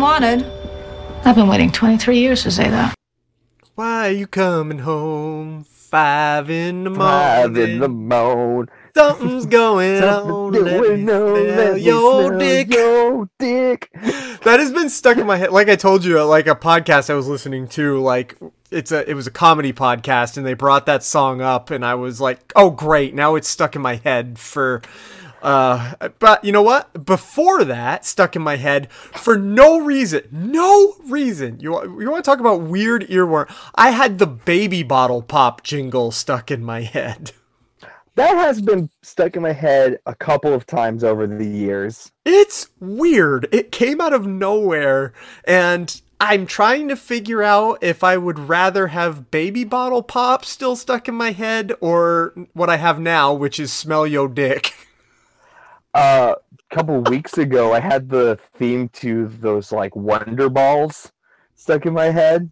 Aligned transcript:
FBI's 0.00 0.42
most 0.42 0.46
unwanted. 0.46 1.26
I've 1.26 1.36
been 1.36 1.48
waiting 1.48 1.70
23 1.70 2.18
years 2.18 2.42
to 2.44 2.50
say 2.50 2.68
that. 2.70 2.94
Why 3.74 4.08
are 4.08 4.12
you 4.12 4.26
coming 4.26 4.78
home? 4.78 5.64
Five 5.64 6.48
in 6.50 6.84
the 6.84 6.90
morning. 6.90 7.06
Five 7.08 7.56
in 7.56 7.80
the 7.80 7.88
morning. 7.88 8.68
Something's 8.96 9.46
going 9.46 10.02
on. 10.04 10.52
Let 10.52 10.98
me 10.98 11.04
smell 11.04 11.76
your 11.76 12.38
dick. 12.38 12.72
Your 12.72 13.28
dick. 13.38 13.90
That 14.42 14.58
has 14.58 14.72
been 14.72 14.88
stuck 14.88 15.18
in 15.18 15.26
my 15.26 15.36
head. 15.36 15.52
Like 15.52 15.68
I 15.68 15.76
told 15.76 16.02
you, 16.02 16.18
like 16.24 16.46
a 16.46 16.54
podcast 16.54 17.10
I 17.10 17.14
was 17.14 17.28
listening 17.28 17.68
to, 17.68 18.00
like 18.00 18.38
it's 18.70 18.90
a 18.90 19.08
it 19.08 19.12
was 19.12 19.26
a 19.26 19.30
comedy 19.30 19.74
podcast, 19.74 20.38
and 20.38 20.46
they 20.46 20.54
brought 20.54 20.86
that 20.86 21.02
song 21.02 21.42
up, 21.42 21.70
and 21.70 21.84
I 21.84 21.94
was 21.96 22.22
like, 22.22 22.50
oh 22.56 22.70
great, 22.70 23.14
now 23.14 23.34
it's 23.34 23.48
stuck 23.48 23.76
in 23.76 23.82
my 23.82 23.96
head 23.96 24.38
for. 24.38 24.80
Uh, 25.42 25.94
but 26.18 26.44
you 26.44 26.52
know 26.52 26.62
what? 26.62 27.04
Before 27.04 27.64
that, 27.64 28.04
stuck 28.04 28.36
in 28.36 28.42
my 28.42 28.56
head 28.56 28.90
for 28.92 29.36
no 29.36 29.80
reason. 29.80 30.22
No 30.30 30.96
reason. 31.04 31.58
You 31.60 32.00
you 32.00 32.10
want 32.10 32.24
to 32.24 32.28
talk 32.30 32.40
about 32.40 32.62
weird 32.62 33.02
earworm? 33.08 33.52
I 33.74 33.90
had 33.90 34.18
the 34.18 34.26
baby 34.26 34.82
bottle 34.82 35.22
pop 35.22 35.62
jingle 35.62 36.10
stuck 36.10 36.50
in 36.50 36.64
my 36.64 36.82
head. 36.82 37.32
That 38.16 38.36
has 38.36 38.60
been 38.60 38.90
stuck 39.02 39.36
in 39.36 39.42
my 39.42 39.52
head 39.52 40.00
a 40.04 40.14
couple 40.14 40.52
of 40.52 40.66
times 40.66 41.04
over 41.04 41.26
the 41.26 41.46
years. 41.46 42.10
It's 42.26 42.68
weird. 42.80 43.48
It 43.52 43.72
came 43.72 44.00
out 44.00 44.12
of 44.12 44.26
nowhere, 44.26 45.14
and 45.44 45.98
I'm 46.20 46.44
trying 46.44 46.88
to 46.88 46.96
figure 46.96 47.42
out 47.42 47.78
if 47.82 48.04
I 48.04 48.18
would 48.18 48.38
rather 48.38 48.88
have 48.88 49.30
baby 49.30 49.64
bottle 49.64 50.02
pop 50.02 50.44
still 50.44 50.76
stuck 50.76 51.08
in 51.08 51.14
my 51.14 51.30
head 51.30 51.72
or 51.80 52.34
what 52.52 52.68
I 52.68 52.76
have 52.76 53.00
now, 53.00 53.32
which 53.32 53.58
is 53.58 53.72
smell 53.72 54.06
yo 54.06 54.28
dick. 54.28 54.74
Uh, 55.94 56.34
a 56.70 56.74
couple 56.74 57.00
weeks 57.02 57.36
ago, 57.38 57.72
I 57.72 57.80
had 57.80 58.08
the 58.08 58.38
theme 58.54 58.88
to 58.90 59.26
those 59.28 59.72
like 59.72 59.94
Wonder 59.96 60.48
Balls 60.48 61.10
stuck 61.56 61.86
in 61.86 61.92
my 61.94 62.06
head. 62.06 62.50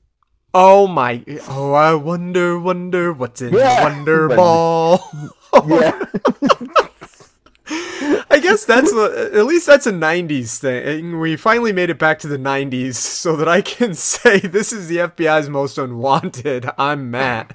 Oh 0.55 0.87
my! 0.89 1.23
Oh, 1.49 1.73
I 1.73 1.95
wonder, 1.95 2.59
wonder 2.59 3.13
what's 3.13 3.41
in 3.43 3.53
Yeah. 3.55 3.77
the 3.77 3.97
Wonder 3.97 4.29
Ball. 4.37 5.01
Yeah. 5.67 6.05
I 8.31 8.39
guess 8.41 8.65
that's 8.65 8.93
a, 8.93 9.31
at 9.35 9.47
least 9.47 9.67
that's 9.67 9.87
a 9.87 9.93
'90s 9.93 10.59
thing. 10.59 11.19
We 11.21 11.37
finally 11.37 11.73
made 11.73 11.91
it 11.91 11.99
back 11.99 12.19
to 12.21 12.29
the 12.29 12.39
'90s, 12.39 12.95
so 12.95 13.37
that 13.37 13.49
I 13.49 13.61
can 13.63 13.95
say 13.95 14.39
this 14.41 14.73
is 14.73 14.89
the 14.89 14.97
FBI's 14.99 15.49
most 15.51 15.79
unwanted. 15.79 16.69
I'm 16.79 17.11
Matt. 17.11 17.55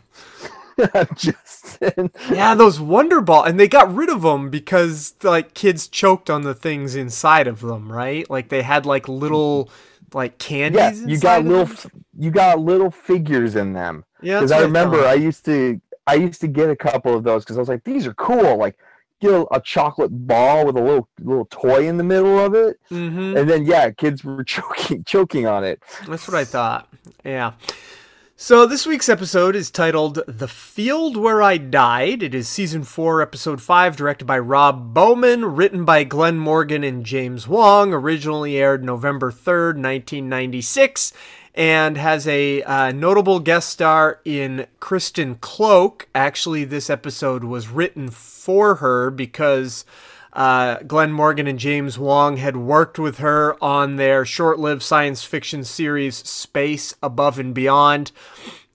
I'm 0.93 1.07
Justin. 1.15 2.11
Yeah, 2.31 2.55
those 2.55 2.79
Wonder 2.79 3.21
Ball, 3.21 3.43
and 3.43 3.59
they 3.59 3.67
got 3.67 3.93
rid 3.93 4.09
of 4.09 4.21
them 4.21 4.49
because 4.49 5.13
like 5.23 5.53
kids 5.53 5.87
choked 5.87 6.29
on 6.29 6.43
the 6.43 6.53
things 6.53 6.95
inside 6.95 7.47
of 7.47 7.61
them, 7.61 7.91
right? 7.91 8.29
Like 8.29 8.49
they 8.49 8.61
had 8.61 8.85
like 8.85 9.07
little 9.07 9.69
like 10.13 10.37
candies. 10.37 11.01
Yeah, 11.01 11.07
you 11.07 11.19
got 11.19 11.43
little, 11.45 11.65
them. 11.65 12.05
you 12.17 12.31
got 12.31 12.59
little 12.59 12.91
figures 12.91 13.55
in 13.55 13.73
them. 13.73 14.05
Yeah, 14.21 14.39
Because 14.39 14.51
I 14.51 14.61
remember 14.61 14.97
thought. 15.01 15.07
I 15.07 15.13
used 15.15 15.43
to, 15.45 15.79
I 16.07 16.15
used 16.15 16.39
to 16.41 16.47
get 16.47 16.69
a 16.69 16.75
couple 16.75 17.13
of 17.15 17.23
those 17.23 17.43
because 17.43 17.57
I 17.57 17.59
was 17.59 17.69
like, 17.69 17.83
these 17.83 18.07
are 18.07 18.13
cool. 18.13 18.57
Like, 18.57 18.77
get 19.21 19.31
a, 19.31 19.45
a 19.53 19.61
chocolate 19.61 20.11
ball 20.27 20.65
with 20.65 20.77
a 20.77 20.81
little 20.81 21.07
little 21.21 21.45
toy 21.49 21.87
in 21.87 21.97
the 21.97 22.03
middle 22.03 22.39
of 22.39 22.53
it, 22.55 22.79
Mhm. 22.91 23.37
and 23.39 23.49
then 23.49 23.65
yeah, 23.65 23.89
kids 23.91 24.23
were 24.23 24.43
choking 24.55 25.03
choking 25.03 25.45
on 25.47 25.63
it. 25.63 25.81
That's 26.07 26.27
what 26.27 26.35
I 26.37 26.45
thought. 26.45 26.87
Yeah. 27.25 27.53
So 28.35 28.65
this 28.65 28.87
week's 28.87 29.09
episode 29.09 29.55
is 29.55 29.69
titled 29.69 30.23
"The 30.27 30.47
Field 30.47 31.15
Where 31.15 31.43
I 31.43 31.57
Died." 31.57 32.23
It 32.23 32.33
is 32.33 32.49
season 32.49 32.83
four, 32.83 33.21
episode 33.21 33.61
five, 33.61 33.95
directed 33.95 34.25
by 34.25 34.39
Rob 34.39 34.91
Bowman, 34.91 35.45
written 35.55 35.85
by 35.85 36.03
Glenn 36.03 36.39
Morgan 36.39 36.83
and 36.83 37.05
James 37.05 37.47
Wong. 37.47 37.93
Originally 37.93 38.57
aired 38.57 38.83
November 38.83 39.31
third, 39.31 39.77
nineteen 39.77 40.29
ninety 40.29 40.61
six, 40.61 41.13
and 41.53 41.95
has 41.95 42.27
a 42.27 42.63
uh, 42.63 42.91
notable 42.91 43.39
guest 43.39 43.69
star 43.69 44.19
in 44.25 44.65
Kristen 44.79 45.35
Cloke. 45.35 46.07
Actually, 46.15 46.63
this 46.63 46.89
episode 46.89 47.43
was 47.43 47.67
written 47.69 48.09
for 48.09 48.75
her 48.75 49.11
because 49.11 49.85
uh, 50.33 50.77
Glenn 50.87 51.11
Morgan 51.11 51.47
and 51.47 51.59
James 51.59 51.97
Wong 51.97 52.37
had 52.37 52.57
worked 52.57 52.97
with 52.97 53.19
her 53.19 53.55
on 53.63 53.95
their 53.95 54.25
short 54.25 54.59
lived 54.59 54.81
science 54.81 55.23
fiction 55.23 55.63
series 55.63 56.17
Space 56.17 56.95
Above 57.03 57.39
and 57.39 57.53
Beyond. 57.53 58.11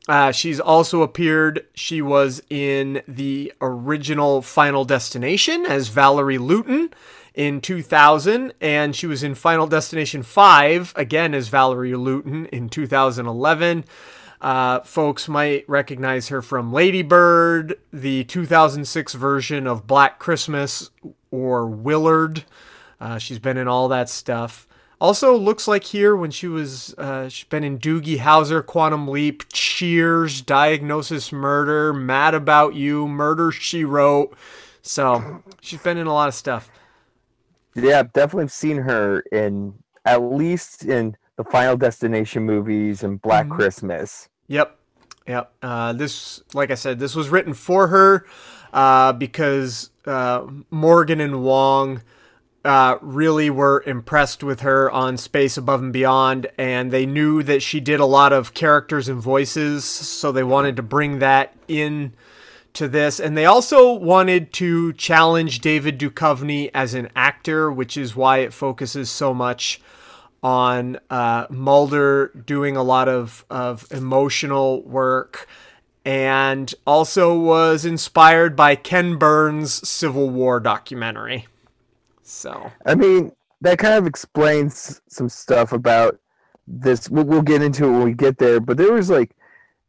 Uh, 0.09 0.33
she's 0.33 0.59
also 0.59 1.03
appeared, 1.03 1.67
she 1.75 2.01
was 2.01 2.41
in 2.49 3.03
the 3.07 3.53
original 3.61 4.41
Final 4.41 4.85
Destination 4.85 5.67
as 5.67 5.89
Valerie 5.89 6.39
Lewton 6.39 6.91
in 7.35 7.61
2000, 7.61 8.55
and 8.61 8.97
she 8.97 9.07
was 9.07 9.23
in 9.23 9.35
Final 9.35 9.67
Destination 9.67 10.23
5 10.23 10.95
again 10.97 11.35
as 11.35 11.49
Valerie 11.49 11.95
Lewton 11.95 12.47
in 12.47 12.71
2011. 12.71 13.85
Uh, 14.41 14.81
folks 14.81 15.29
might 15.29 15.69
recognize 15.69 16.29
her 16.29 16.41
from 16.41 16.73
Lady 16.73 17.03
Bird, 17.03 17.75
the 17.93 18.25
2006 18.25 19.13
version 19.15 19.67
of 19.67 19.87
Black 19.87 20.19
Christmas, 20.19 20.91
or 21.31 21.67
Willard. 21.67 22.45
Uh, 23.01 23.19
she's 23.19 23.39
been 23.39 23.57
in 23.57 23.69
all 23.69 23.89
that 23.89 24.09
stuff. 24.09 24.67
Also, 25.01 25.37
looks 25.37 25.69
like 25.69 25.85
here 25.85 26.17
when 26.17 26.33
she 26.33 26.49
was, 26.49 26.93
uh, 26.99 27.29
she's 27.29 27.47
been 27.49 27.63
in 27.63 27.79
Doogie 27.79 28.19
Howser, 28.19 28.67
Quantum 28.67 29.07
Leap, 29.07 29.45
Cheers, 29.53 30.43
Diagnosis 30.43 31.31
Murder, 31.31 31.93
Mad 31.93 32.35
About 32.35 32.75
You, 32.75 33.07
Murder 33.07 33.53
She 33.53 33.85
Wrote. 33.85 34.37
So 34.83 35.43
she's 35.61 35.81
been 35.81 35.99
in 35.99 36.09
a 36.09 36.13
lot 36.13 36.27
of 36.29 36.35
stuff. 36.35 36.69
Yeah, 37.77 38.01
I've 38.01 38.13
definitely 38.13 38.49
seen 38.49 38.79
her 38.79 39.21
in 39.31 39.75
at 40.05 40.21
least 40.23 40.85
in 40.85 41.17
the 41.37 41.45
Final 41.45 41.77
Destination 41.77 42.43
movies 42.45 43.05
and 43.05 43.23
Black 43.23 43.47
Mhm. 43.47 43.51
Christmas. 43.57 44.29
Yep. 44.49 44.77
Yep. 45.29 45.53
Uh, 45.63 45.93
this, 45.93 46.43
like 46.55 46.71
I 46.73 46.75
said, 46.75 46.99
this 46.99 47.15
was 47.15 47.29
written 47.29 47.55
for 47.55 47.87
her 47.89 48.27
uh, 48.73 49.13
because 49.13 49.91
uh, 50.09 50.47
Morgan 50.71 51.21
and 51.21 51.43
Wong 51.43 52.03
uh, 52.65 52.99
really 53.01 53.51
were 53.51 53.83
impressed 53.87 54.43
with 54.43 54.61
her 54.61 54.91
on 54.91 55.17
Space 55.17 55.57
Above 55.57 55.83
and 55.83 55.93
Beyond, 55.93 56.49
and 56.59 56.91
they 56.91 57.07
knew 57.07 57.43
that 57.45 57.63
she 57.63 57.81
did 57.81 58.01
a 58.01 58.05
lot 58.05 58.33
of 58.33 58.55
characters 58.55 59.09
and 59.09 59.21
voices, 59.21 59.85
so 59.85 60.33
they 60.33 60.43
wanted 60.43 60.77
to 60.77 60.83
bring 60.83 61.21
that 61.21 61.55
in 61.69 62.13
to 62.75 62.89
this. 62.89 63.21
And 63.21 63.37
they 63.37 63.47
also 63.47 63.93
wanted 63.93 64.53
to 64.55 64.93
challenge 64.95 65.61
David 65.61 65.99
Duchovny 65.99 66.71
as 66.75 66.95
an 66.95 67.09
actor, 67.15 67.71
which 67.73 67.97
is 67.97 68.17
why 68.17 68.39
it 68.39 68.53
focuses 68.53 69.11
so 69.11 69.33
much 69.33 69.81
on 70.43 70.99
uh, 71.11 71.47
Mulder 71.51 72.29
doing 72.29 72.77
a 72.77 72.83
lot 72.83 73.09
of, 73.09 73.45
of 73.51 73.87
emotional 73.91 74.83
work 74.83 75.49
and 76.05 76.75
also 76.87 77.39
was 77.39 77.85
inspired 77.85 78.57
by 78.57 78.77
Ken 78.77 79.17
Burns' 79.17 79.87
Civil 79.89 80.31
War 80.31 80.61
documentary. 80.61 81.47
So, 82.23 82.71
I 82.87 82.95
mean, 82.95 83.33
that 83.61 83.79
kind 83.79 83.95
of 83.95 84.07
explains 84.07 85.01
some 85.09 85.29
stuff 85.29 85.73
about 85.73 86.19
this. 86.67 87.09
We'll, 87.09 87.25
we'll 87.25 87.43
get 87.43 87.63
into 87.63 87.85
it 87.87 87.91
when 87.91 88.05
we 88.05 88.15
get 88.15 88.39
there, 88.39 88.61
but 88.61 88.77
there 88.77 88.93
was 88.93 89.11
like, 89.11 89.35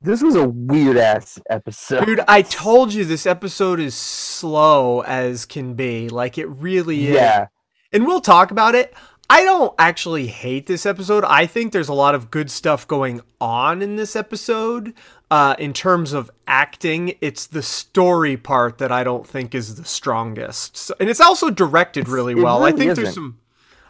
this 0.01 0.23
was 0.23 0.35
a 0.35 0.47
weird 0.47 0.97
ass 0.97 1.39
episode. 1.49 2.05
dude, 2.05 2.21
I 2.27 2.41
told 2.41 2.93
you 2.93 3.03
this 3.03 3.25
episode 3.25 3.79
is 3.79 3.95
slow 3.95 5.01
as 5.01 5.45
can 5.45 5.73
be. 5.73 6.07
Like, 6.07 6.37
it 6.37 6.47
really 6.47 7.07
is. 7.07 7.15
yeah, 7.15 7.47
and 7.91 8.05
we'll 8.07 8.21
talk 8.21 8.51
about 8.51 8.75
it. 8.75 8.93
I 9.29 9.43
don't 9.43 9.75
actually 9.77 10.25
hate 10.25 10.65
this 10.65 10.85
episode. 10.87 11.23
I 11.23 11.45
think 11.45 11.71
there's 11.71 11.89
a 11.89 11.93
lot 11.93 12.15
of 12.15 12.31
good 12.31 12.49
stuff 12.49 12.87
going 12.87 13.21
on 13.39 13.81
in 13.83 13.95
this 13.95 14.15
episode. 14.15 14.93
Uh, 15.31 15.55
in 15.59 15.73
terms 15.73 16.11
of 16.13 16.31
acting, 16.47 17.13
it's 17.21 17.45
the 17.45 17.61
story 17.61 18.35
part 18.35 18.79
that 18.79 18.91
I 18.91 19.03
don't 19.03 19.27
think 19.27 19.53
is 19.53 19.75
the 19.75 19.85
strongest. 19.85 20.75
So, 20.75 20.95
and 20.99 21.07
it's 21.07 21.21
also 21.21 21.51
directed 21.51 22.09
really 22.09 22.33
It 22.33 22.41
well. 22.43 22.63
I 22.63 22.71
think 22.71 22.95
there's 22.95 23.09
isn't. 23.09 23.13
some. 23.13 23.39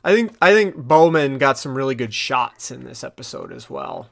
I 0.04 0.14
think 0.14 0.34
I 0.42 0.54
think 0.54 0.76
Bowman 0.76 1.38
got 1.38 1.58
some 1.58 1.76
really 1.76 1.96
good 1.96 2.14
shots 2.14 2.72
in 2.72 2.84
this 2.84 3.04
episode 3.04 3.54
as 3.54 3.70
well. 3.70 4.10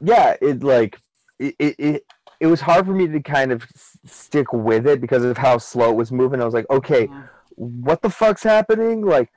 yeah. 0.00 0.36
It 0.40 0.62
like 0.64 0.98
it, 1.38 1.54
it 1.58 1.74
it 1.78 2.06
it 2.40 2.46
was 2.48 2.60
hard 2.60 2.86
for 2.86 2.92
me 2.92 3.06
to 3.06 3.20
kind 3.20 3.52
of 3.52 3.64
stick 4.04 4.52
with 4.52 4.86
it 4.88 5.00
because 5.00 5.22
of 5.24 5.36
how 5.38 5.58
slow 5.58 5.90
it 5.90 5.96
was 5.96 6.10
moving. 6.10 6.40
I 6.42 6.44
was 6.44 6.54
like, 6.54 6.68
okay, 6.70 7.08
what 7.54 8.02
the 8.02 8.10
fuck's 8.10 8.42
happening? 8.42 9.02
Like, 9.02 9.30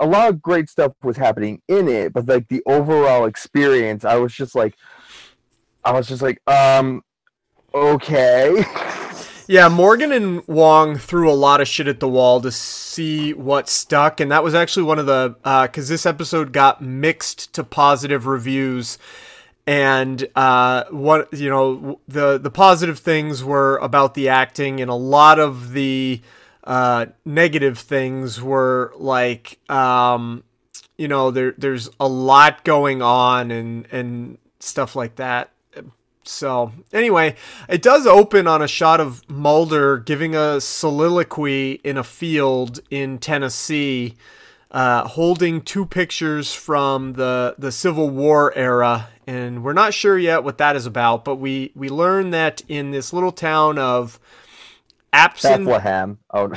a 0.00 0.06
lot 0.06 0.30
of 0.30 0.40
great 0.40 0.70
stuff 0.70 0.92
was 1.02 1.18
happening 1.18 1.60
in 1.68 1.86
it, 1.88 2.14
but 2.14 2.26
like 2.26 2.48
the 2.48 2.62
overall 2.64 3.26
experience, 3.26 4.06
I 4.06 4.16
was 4.16 4.32
just 4.32 4.54
like, 4.54 4.74
I 5.84 5.92
was 5.92 6.08
just 6.08 6.22
like, 6.22 6.40
um, 6.46 7.02
okay. 7.74 8.64
Yeah, 9.50 9.68
Morgan 9.68 10.12
and 10.12 10.46
Wong 10.46 10.96
threw 10.96 11.28
a 11.28 11.34
lot 11.34 11.60
of 11.60 11.66
shit 11.66 11.88
at 11.88 11.98
the 11.98 12.06
wall 12.06 12.40
to 12.40 12.52
see 12.52 13.32
what 13.32 13.68
stuck, 13.68 14.20
and 14.20 14.30
that 14.30 14.44
was 14.44 14.54
actually 14.54 14.84
one 14.84 15.00
of 15.00 15.06
the 15.06 15.34
uh 15.42 15.66
because 15.66 15.88
this 15.88 16.06
episode 16.06 16.52
got 16.52 16.80
mixed 16.80 17.52
to 17.54 17.64
positive 17.64 18.28
reviews, 18.28 18.96
and 19.66 20.24
uh, 20.36 20.84
what 20.90 21.32
you 21.32 21.50
know 21.50 21.98
the 22.06 22.38
the 22.38 22.52
positive 22.52 23.00
things 23.00 23.42
were 23.42 23.78
about 23.78 24.14
the 24.14 24.28
acting, 24.28 24.80
and 24.80 24.88
a 24.88 24.94
lot 24.94 25.40
of 25.40 25.72
the 25.72 26.20
uh, 26.62 27.06
negative 27.24 27.76
things 27.76 28.40
were 28.40 28.92
like 28.98 29.58
um, 29.68 30.44
you 30.96 31.08
know 31.08 31.32
there 31.32 31.54
there's 31.58 31.90
a 31.98 32.06
lot 32.06 32.62
going 32.62 33.02
on 33.02 33.50
and 33.50 33.88
and 33.90 34.38
stuff 34.60 34.94
like 34.94 35.16
that. 35.16 35.50
So 36.24 36.72
anyway, 36.92 37.36
it 37.68 37.82
does 37.82 38.06
open 38.06 38.46
on 38.46 38.62
a 38.62 38.68
shot 38.68 39.00
of 39.00 39.28
Mulder 39.28 39.98
giving 39.98 40.34
a 40.34 40.60
soliloquy 40.60 41.80
in 41.82 41.96
a 41.96 42.04
field 42.04 42.80
in 42.90 43.18
Tennessee, 43.18 44.16
uh, 44.70 45.06
holding 45.08 45.62
two 45.62 45.86
pictures 45.86 46.54
from 46.54 47.14
the 47.14 47.54
the 47.58 47.72
Civil 47.72 48.10
War 48.10 48.52
era, 48.54 49.08
and 49.26 49.64
we're 49.64 49.72
not 49.72 49.94
sure 49.94 50.18
yet 50.18 50.44
what 50.44 50.58
that 50.58 50.76
is 50.76 50.86
about. 50.86 51.24
But 51.24 51.36
we 51.36 51.72
we 51.74 51.88
learn 51.88 52.30
that 52.30 52.62
in 52.68 52.90
this 52.90 53.12
little 53.12 53.32
town 53.32 53.78
of 53.78 54.20
Absent. 55.12 55.64
Bethlehem. 55.64 56.18
Oh, 56.32 56.52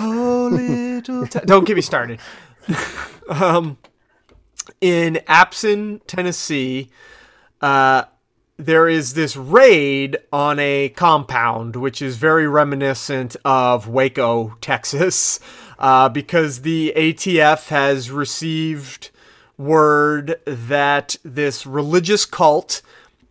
Oh, 0.00 0.48
little 0.52 1.26
ta- 1.26 1.40
Don't 1.40 1.64
get 1.64 1.76
me 1.76 1.82
started. 1.82 2.20
um, 3.28 3.78
in 4.80 5.14
Abson, 5.28 6.00
Tennessee, 6.06 6.90
uh, 7.60 8.04
there 8.60 8.88
is 8.88 9.14
this 9.14 9.36
raid 9.36 10.18
on 10.32 10.58
a 10.58 10.90
compound, 10.90 11.76
which 11.76 12.02
is 12.02 12.16
very 12.16 12.46
reminiscent 12.46 13.36
of 13.44 13.88
Waco, 13.88 14.56
Texas, 14.60 15.40
uh, 15.78 16.08
because 16.08 16.62
the 16.62 16.92
ATF 16.94 17.68
has 17.68 18.10
received 18.10 19.10
word 19.56 20.38
that 20.44 21.16
this 21.22 21.66
religious 21.66 22.26
cult 22.26 22.82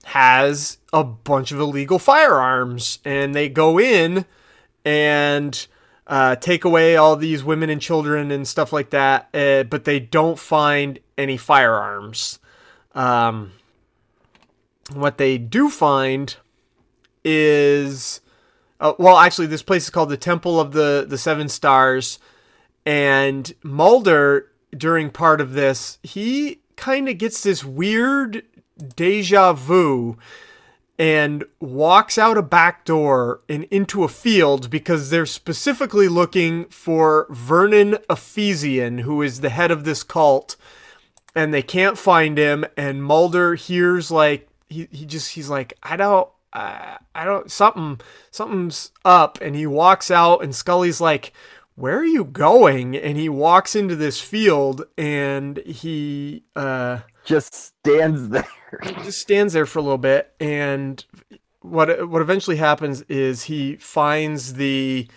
has 0.05 0.77
a 0.91 1.03
bunch 1.03 1.51
of 1.51 1.59
illegal 1.59 1.99
firearms, 1.99 2.99
and 3.05 3.35
they 3.35 3.49
go 3.49 3.79
in 3.79 4.25
and 4.83 5.67
uh, 6.07 6.35
take 6.37 6.65
away 6.65 6.95
all 6.95 7.15
these 7.15 7.43
women 7.43 7.69
and 7.69 7.81
children 7.81 8.31
and 8.31 8.47
stuff 8.47 8.73
like 8.73 8.89
that, 8.89 9.29
uh, 9.35 9.63
but 9.63 9.85
they 9.85 9.99
don't 9.99 10.39
find 10.39 10.99
any 11.17 11.37
firearms. 11.37 12.39
Um, 12.95 13.51
what 14.93 15.17
they 15.17 15.37
do 15.37 15.69
find 15.69 16.35
is, 17.23 18.21
uh, 18.79 18.93
well, 18.97 19.17
actually, 19.17 19.47
this 19.47 19.63
place 19.63 19.83
is 19.83 19.89
called 19.89 20.09
the 20.09 20.17
Temple 20.17 20.59
of 20.59 20.71
the 20.71 21.05
the 21.07 21.17
Seven 21.17 21.49
Stars, 21.49 22.19
and 22.85 23.53
Mulder 23.63 24.49
during 24.77 25.09
part 25.09 25.41
of 25.41 25.53
this 25.53 25.97
he 26.03 26.59
kind 26.75 27.09
of 27.09 27.17
gets 27.17 27.43
this 27.43 27.63
weird 27.63 28.43
deja 28.95 29.53
vu 29.53 30.17
and 30.97 31.43
walks 31.59 32.17
out 32.17 32.37
a 32.37 32.41
back 32.41 32.83
door 32.85 33.41
and 33.47 33.63
into 33.65 34.03
a 34.03 34.09
field 34.09 34.69
because 34.69 35.09
they're 35.09 35.25
specifically 35.25 36.09
looking 36.09 36.65
for 36.65 37.25
Vernon 37.29 37.97
Ephesian, 38.09 38.99
who 38.99 39.21
is 39.21 39.39
the 39.39 39.49
head 39.49 39.71
of 39.71 39.85
this 39.85 40.03
cult, 40.03 40.57
and 41.33 41.53
they 41.53 41.61
can't 41.61 41.97
find 41.97 42.37
him. 42.37 42.65
And 42.75 43.01
Mulder 43.01 43.55
hears 43.55 44.11
like 44.11 44.48
he, 44.69 44.87
he 44.91 45.05
just 45.05 45.31
he's 45.31 45.49
like 45.49 45.73
I 45.83 45.97
don't 45.97 46.29
uh, 46.53 46.97
I 47.13 47.25
don't 47.25 47.51
something 47.51 47.99
something's 48.31 48.91
up, 49.05 49.39
and 49.41 49.55
he 49.55 49.67
walks 49.67 50.09
out, 50.11 50.43
and 50.43 50.53
Scully's 50.55 51.01
like. 51.01 51.33
Where 51.75 51.97
are 51.97 52.03
you 52.03 52.25
going? 52.25 52.97
And 52.97 53.17
he 53.17 53.29
walks 53.29 53.73
into 53.73 53.95
this 53.95 54.19
field 54.19 54.83
and 54.97 55.55
he 55.59 56.43
uh 56.53 56.99
just 57.23 57.53
stands 57.53 58.27
there. 58.27 58.43
he 58.83 58.91
just 58.95 59.21
stands 59.21 59.53
there 59.53 59.65
for 59.65 59.79
a 59.79 59.81
little 59.81 59.97
bit 59.97 60.33
and 60.41 61.05
what 61.61 62.09
what 62.09 62.21
eventually 62.21 62.57
happens 62.57 63.01
is 63.03 63.43
he 63.43 63.75
finds 63.77 64.53
the 64.55 65.07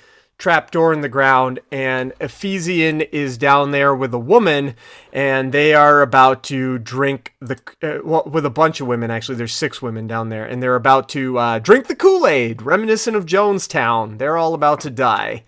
trap 0.43 0.73
door 0.73 0.93
in 0.93 1.03
the 1.03 1.09
ground 1.09 1.61
and 1.71 2.13
Ephesian 2.21 3.01
is 3.01 3.39
down 3.39 3.71
there 3.71 3.95
with 3.95 4.13
a 4.13 4.19
woman 4.19 4.75
and 5.13 5.53
they 5.53 5.73
are 5.73 6.03
about 6.03 6.43
to 6.43 6.79
drink 6.79 7.33
the 7.41 7.57
uh, 7.81 8.01
well, 8.05 8.25
with 8.27 8.45
a 8.45 8.51
bunch 8.51 8.81
of 8.81 8.89
women 8.89 9.09
actually. 9.09 9.37
There's 9.37 9.55
six 9.55 9.81
women 9.81 10.09
down 10.09 10.31
there 10.31 10.45
and 10.45 10.61
they're 10.61 10.75
about 10.75 11.09
to 11.11 11.39
uh, 11.39 11.59
drink 11.61 11.87
the 11.87 11.95
Kool-Aid 11.95 12.61
reminiscent 12.61 13.17
of 13.17 13.25
Jonestown. 13.25 14.19
They're 14.19 14.37
all 14.37 14.55
about 14.55 14.81
to 14.81 14.91
die. 14.91 15.45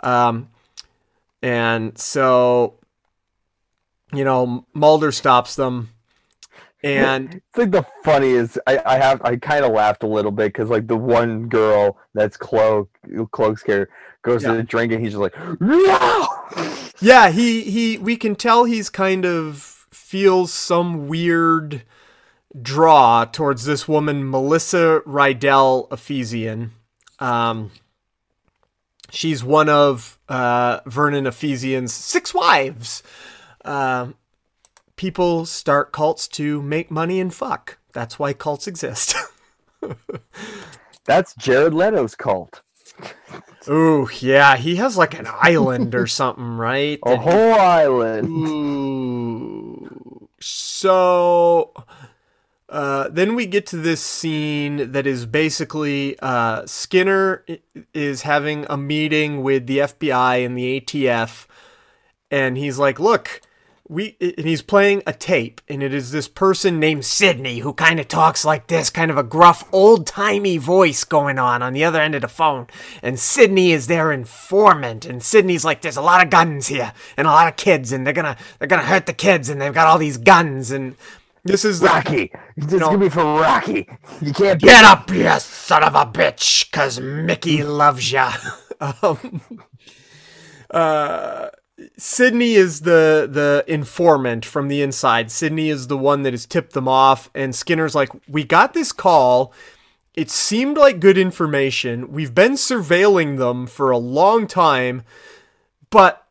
Um, 0.00 0.50
and 1.40 1.96
so 1.96 2.74
you 4.12 4.24
know 4.24 4.66
Mulder 4.74 5.10
stops 5.10 5.56
them 5.56 5.88
and 6.84 7.34
it's 7.48 7.56
like 7.58 7.70
the 7.70 7.84
funniest. 8.04 8.58
I, 8.66 8.80
I 8.84 8.96
have 8.98 9.22
I 9.22 9.36
kind 9.36 9.64
of 9.64 9.72
laughed 9.72 10.02
a 10.02 10.06
little 10.06 10.30
bit 10.30 10.52
because 10.52 10.70
like 10.70 10.86
the 10.86 10.96
one 10.96 11.48
girl 11.48 11.98
that's 12.14 12.36
Cloke 12.36 12.88
Cloke's 13.32 13.62
character 13.62 13.92
goes 14.22 14.42
Yeah. 14.44 14.54
to 14.54 14.62
drink 14.62 14.92
and 14.92 15.02
he's 15.02 15.12
just 15.12 15.20
like 15.20 15.34
no. 15.60 16.28
Yeah, 17.00 17.30
he 17.30 17.62
he 17.62 17.98
we 17.98 18.16
can 18.16 18.36
tell 18.36 18.64
he's 18.64 18.90
kind 18.90 19.24
of 19.24 19.58
feels 19.90 20.52
some 20.52 21.08
weird 21.08 21.82
draw 22.60 23.24
towards 23.24 23.64
this 23.64 23.88
woman 23.88 24.30
Melissa 24.30 25.00
Riedal 25.04 25.88
Ephesian. 25.90 26.72
Um 27.18 27.70
she's 29.10 29.42
one 29.44 29.68
of 29.68 30.18
uh 30.28 30.80
Vernon 30.86 31.26
Ephesian's 31.26 31.92
six 31.92 32.32
wives. 32.34 33.02
Uh, 33.64 34.08
people 34.96 35.46
start 35.46 35.92
cults 35.92 36.28
to 36.28 36.62
make 36.62 36.90
money 36.90 37.20
and 37.20 37.34
fuck. 37.34 37.78
That's 37.92 38.18
why 38.18 38.32
cults 38.32 38.66
exist. 38.66 39.14
That's 41.04 41.34
Jared 41.34 41.74
Leto's 41.74 42.14
cult. 42.14 42.62
Ooh, 43.68 44.08
yeah, 44.20 44.56
he 44.56 44.76
has 44.76 44.96
like 44.96 45.18
an 45.18 45.26
island 45.28 45.94
or 45.94 46.06
something, 46.06 46.56
right? 46.56 46.98
A 47.04 47.16
whole 47.16 47.54
island. 47.54 48.28
Ooh. 48.28 50.28
So 50.40 51.72
uh, 52.68 53.08
then 53.08 53.34
we 53.34 53.46
get 53.46 53.66
to 53.66 53.76
this 53.76 54.02
scene 54.02 54.92
that 54.92 55.06
is 55.06 55.26
basically 55.26 56.18
uh, 56.20 56.66
Skinner 56.66 57.44
is 57.94 58.22
having 58.22 58.66
a 58.68 58.76
meeting 58.76 59.42
with 59.42 59.66
the 59.66 59.78
FBI 59.78 60.44
and 60.44 60.58
the 60.58 60.80
ATF, 60.80 61.46
and 62.30 62.58
he's 62.58 62.78
like, 62.78 62.98
"Look." 62.98 63.40
We 63.86 64.16
and 64.18 64.46
he's 64.46 64.62
playing 64.62 65.02
a 65.06 65.12
tape, 65.12 65.60
and 65.68 65.82
it 65.82 65.92
is 65.92 66.10
this 66.10 66.26
person 66.26 66.80
named 66.80 67.04
Sydney 67.04 67.58
who 67.58 67.74
kind 67.74 68.00
of 68.00 68.08
talks 68.08 68.42
like 68.42 68.68
this, 68.68 68.88
kind 68.88 69.10
of 69.10 69.18
a 69.18 69.22
gruff, 69.22 69.68
old 69.72 70.06
timey 70.06 70.56
voice 70.56 71.04
going 71.04 71.38
on 71.38 71.62
on 71.62 71.74
the 71.74 71.84
other 71.84 72.00
end 72.00 72.14
of 72.14 72.22
the 72.22 72.28
phone. 72.28 72.66
And 73.02 73.20
Sydney 73.20 73.72
is 73.72 73.86
their 73.86 74.10
informant, 74.10 75.04
and 75.04 75.22
Sydney's 75.22 75.66
like, 75.66 75.82
"There's 75.82 75.98
a 75.98 76.02
lot 76.02 76.24
of 76.24 76.30
guns 76.30 76.68
here, 76.68 76.94
and 77.18 77.26
a 77.26 77.30
lot 77.30 77.48
of 77.48 77.56
kids, 77.56 77.92
and 77.92 78.06
they're 78.06 78.14
gonna 78.14 78.38
they're 78.58 78.68
gonna 78.68 78.86
hurt 78.86 79.04
the 79.04 79.12
kids, 79.12 79.50
and 79.50 79.60
they've 79.60 79.74
got 79.74 79.86
all 79.86 79.98
these 79.98 80.16
guns." 80.16 80.70
And 80.70 80.96
this 81.44 81.66
is 81.66 81.80
the 81.80 81.88
Rocky. 81.88 82.32
This 82.56 82.72
is 82.72 82.80
gonna 82.80 82.96
be 82.96 83.10
for 83.10 83.22
Rocky. 83.22 83.86
You 84.22 84.32
can't 84.32 84.58
Get 84.58 84.84
up, 84.84 85.10
you 85.10 85.28
son 85.40 85.82
of 85.82 85.94
a 85.94 86.06
bitch, 86.06 86.72
cause 86.72 86.98
Mickey 86.98 87.62
loves 87.62 88.10
ya. 88.10 88.32
um, 88.80 89.42
uh, 90.70 91.48
Sydney 91.96 92.54
is 92.54 92.82
the 92.82 93.28
the 93.30 93.64
informant 93.66 94.44
from 94.44 94.68
the 94.68 94.82
inside. 94.82 95.30
Sydney 95.30 95.70
is 95.70 95.88
the 95.88 95.98
one 95.98 96.22
that 96.22 96.32
has 96.32 96.46
tipped 96.46 96.72
them 96.72 96.88
off, 96.88 97.30
and 97.34 97.54
Skinner's 97.54 97.94
like, 97.94 98.10
"We 98.28 98.44
got 98.44 98.74
this 98.74 98.92
call. 98.92 99.52
It 100.14 100.30
seemed 100.30 100.76
like 100.76 101.00
good 101.00 101.18
information. 101.18 102.12
We've 102.12 102.34
been 102.34 102.52
surveilling 102.52 103.38
them 103.38 103.66
for 103.66 103.90
a 103.90 103.98
long 103.98 104.46
time, 104.46 105.02
but 105.90 106.26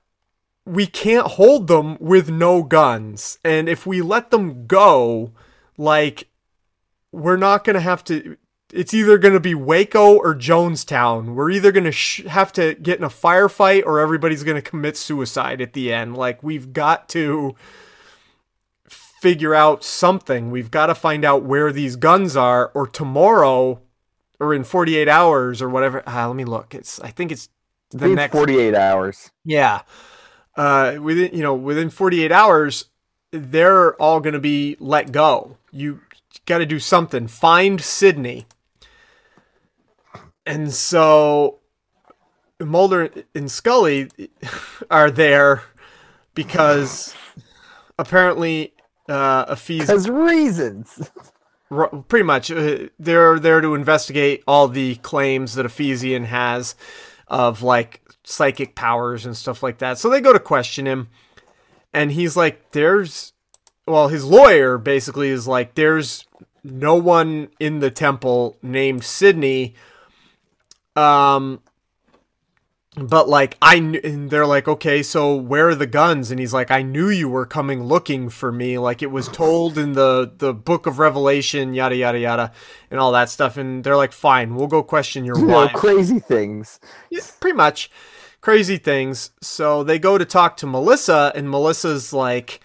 we 0.66 0.88
can't 0.88 1.28
hold 1.28 1.68
them 1.68 1.98
with 2.00 2.30
no 2.30 2.64
guns. 2.64 3.38
And 3.44 3.68
if 3.68 3.86
we 3.86 4.02
let 4.02 4.32
them 4.32 4.66
go, 4.68 5.32
like." 5.78 6.28
we're 7.14 7.38
not 7.38 7.64
going 7.64 7.76
to 7.76 7.80
have 7.80 8.04
to 8.04 8.36
it's 8.74 8.94
either 8.94 9.18
going 9.18 9.36
to 9.36 9.40
be 9.40 9.54
Waco 9.54 10.16
or 10.16 10.34
Jonestown. 10.34 11.36
We're 11.36 11.52
either 11.52 11.72
going 11.72 11.84
to 11.84 11.92
sh- 11.92 12.24
have 12.26 12.52
to 12.54 12.74
get 12.76 12.98
in 12.98 13.04
a 13.04 13.10
firefight 13.10 13.86
or 13.86 14.00
everybody's 14.00 14.44
going 14.44 14.56
to 14.56 14.68
commit 14.68 14.98
suicide 14.98 15.62
at 15.62 15.74
the 15.74 15.94
end. 15.94 16.18
Like 16.18 16.42
we've 16.42 16.74
got 16.74 17.08
to 17.10 17.56
figure 18.88 19.54
out 19.54 19.84
something. 19.84 20.52
We've 20.52 20.72
got 20.72 20.88
to 20.88 20.96
find 20.96 21.24
out 21.24 21.44
where 21.44 21.72
these 21.72 21.96
guns 21.96 22.36
are 22.36 22.72
or 22.74 22.88
tomorrow 22.88 23.80
or 24.40 24.54
in 24.54 24.64
48 24.64 25.08
hours 25.08 25.62
or 25.62 25.70
whatever. 25.70 26.04
Ah, 26.08 26.26
let 26.28 26.36
me 26.36 26.44
look. 26.46 26.74
It's 26.74 27.00
I 27.00 27.10
think 27.12 27.32
it's 27.32 27.50
the 27.92 28.08
it's 28.08 28.16
next 28.16 28.34
48 28.34 28.74
hours. 28.76 29.32
yeah. 29.46 29.82
uh, 30.58 30.98
within 31.02 31.30
you 31.34 31.44
know 31.44 31.54
within 31.54 31.90
48 31.90 32.32
hours, 32.32 32.86
they're 33.32 33.94
all 34.02 34.20
going 34.20 34.34
to 34.34 34.40
be 34.40 34.78
let 34.80 35.12
go. 35.12 35.58
You 35.72 36.02
got 36.46 36.58
to 36.58 36.66
do 36.66 36.80
something. 36.80 37.28
Find 37.28 37.80
Sydney. 37.80 38.46
And 40.46 40.74
so 40.74 41.60
Mulder 42.60 43.10
and 43.34 43.50
Scully 43.50 44.10
are 44.92 45.12
there 45.12 45.64
because 46.34 47.14
apparently 47.98 48.74
uh, 49.08 49.46
Ephesian 49.50 49.88
has 49.88 50.10
reasons. 50.10 51.12
Pretty 52.08 52.24
much 52.24 52.52
uh, 52.52 52.90
they're 53.00 53.40
there 53.40 53.60
to 53.60 53.74
investigate 53.74 54.44
all 54.48 54.68
the 54.68 54.96
claims 54.98 55.56
that 55.56 55.66
Ephesian 55.66 56.26
has 56.26 56.76
of 57.28 57.64
like 57.64 58.02
psychic 58.24 58.76
powers 58.76 59.26
and 59.26 59.36
stuff 59.36 59.64
like 59.64 59.80
that. 59.80 59.98
So 59.98 60.10
they 60.10 60.22
go 60.22 60.34
to 60.34 60.40
question 60.40 60.86
him 60.86 61.08
and 61.94 62.12
he's 62.12 62.38
like 62.38 62.72
there's 62.72 63.34
well 63.88 64.08
his 64.08 64.24
lawyer 64.24 64.78
basically 64.78 65.30
is 65.30 65.48
like 65.48 65.76
there's 65.76 66.26
no 66.64 66.96
one 66.96 67.50
in 67.60 67.80
the 67.80 67.92
temple 67.92 68.58
named 68.62 69.04
Sydney 69.04 69.76
um 70.96 71.62
but 72.96 73.28
like 73.28 73.58
I 73.62 73.80
kn- 73.80 74.00
and 74.04 74.30
they're 74.30 74.46
like 74.46 74.68
okay 74.68 75.02
so 75.02 75.36
where 75.36 75.70
are 75.70 75.76
the 75.76 75.88
guns? 75.88 76.30
And 76.30 76.40
he's 76.40 76.54
like 76.54 76.70
I 76.70 76.84
knew 76.84 77.10
you 77.10 77.28
were 77.28 77.46
coming 77.48 77.84
looking 77.84 78.30
for 78.30 78.52
me. 78.52 78.78
Like 78.78 79.02
it 79.02 79.10
was 79.10 79.28
told 79.28 79.78
in 79.80 79.94
the 79.94 80.32
the 80.38 80.54
book 80.54 80.86
of 80.86 81.00
revelation 81.00 81.74
yada 81.74 81.96
yada 81.96 82.20
yada 82.20 82.52
and 82.92 83.00
all 83.00 83.12
that 83.14 83.30
stuff. 83.30 83.58
And 83.58 83.84
they're 83.84 83.98
like 83.98 84.12
fine 84.12 84.54
we'll 84.56 84.68
go 84.68 84.84
question 84.84 85.26
your 85.26 85.38
You 85.40 85.48
know, 85.48 85.66
wife. 85.66 85.74
crazy 85.74 86.20
things. 86.20 86.80
yeah, 87.10 87.22
pretty 87.40 87.58
much. 87.58 87.90
Crazy 88.42 88.78
things. 88.78 89.32
So 89.42 89.84
they 89.84 89.98
go 89.98 90.18
to 90.18 90.26
talk 90.26 90.58
to 90.58 90.68
Melissa 90.68 91.32
and 91.34 91.50
Melissa's 91.50 92.12
like 92.14 92.60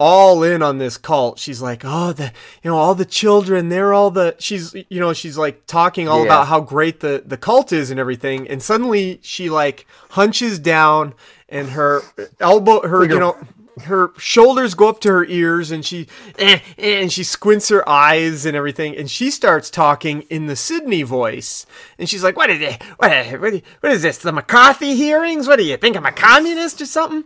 all 0.00 0.42
in 0.42 0.60
on 0.62 0.78
this 0.78 0.96
cult. 0.96 1.38
She's 1.38 1.62
like, 1.62 1.82
"Oh, 1.84 2.12
the 2.12 2.32
you 2.62 2.70
know, 2.70 2.76
all 2.76 2.94
the 2.94 3.04
children, 3.04 3.68
they're 3.68 3.92
all 3.94 4.10
the 4.10 4.34
she's 4.38 4.74
you 4.74 5.00
know, 5.00 5.12
she's 5.12 5.38
like 5.38 5.66
talking 5.66 6.08
all 6.08 6.20
Yeah. 6.20 6.26
about 6.26 6.46
how 6.48 6.60
great 6.60 7.00
the 7.00 7.22
the 7.24 7.36
cult 7.36 7.72
is 7.72 7.90
and 7.90 8.00
everything." 8.00 8.48
And 8.48 8.62
suddenly 8.62 9.20
she 9.22 9.48
like 9.50 9.86
hunches 10.10 10.58
down 10.58 11.14
and 11.48 11.70
her 11.70 12.02
elbow 12.40 12.86
her 12.86 13.04
you 13.04 13.18
know, 13.20 13.36
her 13.84 14.10
shoulders 14.18 14.74
go 14.74 14.88
up 14.88 15.00
to 15.00 15.08
her 15.10 15.24
ears 15.26 15.70
and 15.70 15.84
she 15.84 16.06
eh, 16.38 16.58
eh, 16.78 17.00
and 17.00 17.12
she 17.12 17.22
squints 17.24 17.68
her 17.68 17.88
eyes 17.88 18.46
and 18.46 18.56
everything 18.56 18.96
and 18.96 19.10
she 19.10 19.30
starts 19.30 19.68
talking 19.70 20.22
in 20.22 20.46
the 20.46 20.54
Sydney 20.56 21.02
voice 21.02 21.66
and 21.98 22.08
she's 22.08 22.22
like 22.22 22.36
what 22.36 22.50
is 22.50 22.60
it 22.60 22.80
what, 22.98 23.26
what, 23.40 23.62
what 23.80 23.92
is 23.92 24.02
this 24.02 24.18
the 24.18 24.30
McCarthy 24.32 24.94
hearings 24.94 25.48
what 25.48 25.58
do 25.58 25.64
you 25.64 25.76
think 25.76 25.96
I'm 25.96 26.06
a 26.06 26.12
communist 26.12 26.80
or 26.80 26.86
something 26.86 27.24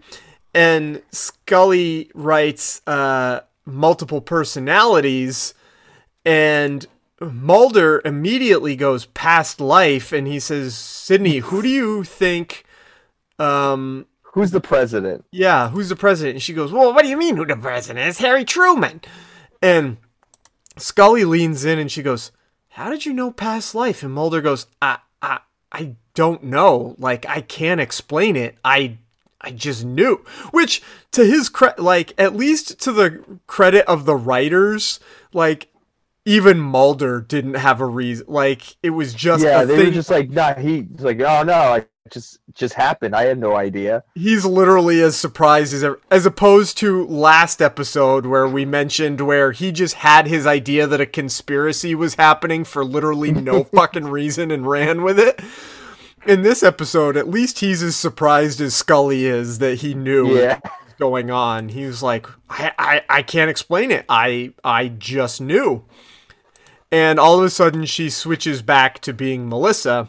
and 0.58 1.00
Scully 1.12 2.10
writes 2.14 2.82
uh, 2.86 3.40
multiple 3.64 4.20
personalities 4.20 5.54
and 6.24 6.84
Mulder 7.20 8.02
immediately 8.04 8.74
goes 8.76 9.06
past 9.06 9.60
life 9.60 10.12
and 10.12 10.26
he 10.26 10.40
says 10.40 10.74
Sydney 10.76 11.38
who 11.38 11.62
do 11.62 11.68
you 11.68 12.04
think 12.04 12.64
um 13.38 14.06
Who's 14.34 14.50
the 14.50 14.60
president? 14.60 15.24
yeah, 15.32 15.70
who's 15.70 15.88
the 15.88 15.96
president? 15.96 16.34
And 16.36 16.42
she 16.42 16.52
goes, 16.54 16.70
well, 16.70 16.92
what 16.94 17.02
do 17.02 17.08
you 17.08 17.16
mean 17.16 17.36
who 17.36 17.46
the 17.46 17.56
president 17.56 18.06
is? 18.06 18.18
Harry 18.18 18.44
Truman. 18.44 19.00
And 19.62 19.96
Scully 20.76 21.24
leans 21.24 21.64
in 21.64 21.78
and 21.78 21.90
she 21.90 22.02
goes, 22.02 22.30
how 22.68 22.90
did 22.90 23.04
you 23.04 23.12
know 23.12 23.32
past 23.32 23.74
life? 23.74 24.02
And 24.04 24.12
Mulder 24.12 24.40
goes, 24.40 24.66
I, 24.80 24.98
I, 25.20 25.40
I 25.72 25.96
don't 26.14 26.44
know. 26.44 26.94
Like, 26.98 27.26
I 27.26 27.40
can't 27.40 27.80
explain 27.80 28.36
it. 28.36 28.56
I, 28.64 28.98
I 29.40 29.50
just 29.50 29.84
knew. 29.84 30.24
Which, 30.50 30.82
to 31.12 31.24
his 31.24 31.48
credit, 31.48 31.80
like, 31.80 32.12
at 32.18 32.34
least 32.34 32.80
to 32.80 32.92
the 32.92 33.22
credit 33.46 33.86
of 33.86 34.04
the 34.04 34.16
writers, 34.16 35.00
like, 35.32 35.68
even 36.24 36.60
Mulder 36.60 37.20
didn't 37.20 37.54
have 37.54 37.80
a 37.80 37.86
reason. 37.86 38.26
Like, 38.28 38.76
it 38.82 38.90
was 38.90 39.14
just 39.14 39.44
yeah, 39.44 39.62
a 39.62 39.66
they 39.66 39.76
thing. 39.76 39.86
were 39.86 39.92
just 39.92 40.10
like, 40.10 40.30
nah, 40.30 40.54
he's 40.54 40.84
like, 40.98 41.20
oh 41.20 41.42
no, 41.42 41.54
I 41.54 41.86
just 42.10 42.38
just 42.54 42.74
happened. 42.74 43.14
I 43.14 43.24
had 43.24 43.38
no 43.38 43.56
idea. 43.56 44.04
he's 44.14 44.44
literally 44.44 45.00
as 45.00 45.16
surprised 45.16 45.72
as 45.72 45.84
ever, 45.84 46.00
as 46.10 46.26
opposed 46.26 46.76
to 46.78 47.06
last 47.06 47.62
episode 47.62 48.26
where 48.26 48.46
we 48.48 48.64
mentioned 48.64 49.20
where 49.20 49.52
he 49.52 49.72
just 49.72 49.94
had 49.94 50.26
his 50.26 50.46
idea 50.46 50.86
that 50.86 51.00
a 51.00 51.06
conspiracy 51.06 51.94
was 51.94 52.16
happening 52.16 52.64
for 52.64 52.84
literally 52.84 53.32
no 53.32 53.64
fucking 53.74 54.08
reason 54.08 54.50
and 54.50 54.66
ran 54.66 55.02
with 55.02 55.18
it. 55.18 55.40
In 56.26 56.42
this 56.42 56.62
episode, 56.62 57.16
at 57.16 57.28
least 57.28 57.60
he's 57.60 57.82
as 57.82 57.96
surprised 57.96 58.60
as 58.60 58.74
Scully 58.74 59.24
is 59.26 59.58
that 59.58 59.76
he 59.78 59.94
knew 59.94 60.36
Yeah. 60.38 60.54
what 60.60 60.64
was 60.84 60.94
going 60.98 61.30
on. 61.30 61.68
He 61.70 61.86
was 61.86 62.02
like, 62.02 62.26
I, 62.50 62.72
I, 62.78 63.02
I 63.08 63.22
can't 63.22 63.50
explain 63.50 63.90
it. 63.90 64.04
I 64.08 64.52
I 64.62 64.88
just 64.88 65.40
knew. 65.40 65.84
And 66.90 67.18
all 67.20 67.38
of 67.38 67.44
a 67.44 67.50
sudden 67.50 67.84
she 67.84 68.10
switches 68.10 68.62
back 68.62 68.98
to 69.00 69.12
being 69.12 69.48
Melissa. 69.48 70.08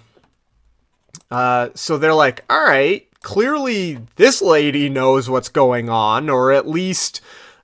Uh, 1.30 1.70
so 1.75 1.98
they're 1.98 2.13
like, 2.13 2.44
all 2.50 2.63
right, 2.63 3.08
clearly 3.22 4.00
this 4.16 4.42
lady 4.42 4.89
knows 4.89 5.30
what's 5.30 5.50
going 5.50 5.89
on, 5.89 6.30
or 6.30 6.51
at 6.51 6.68
least 6.68 7.22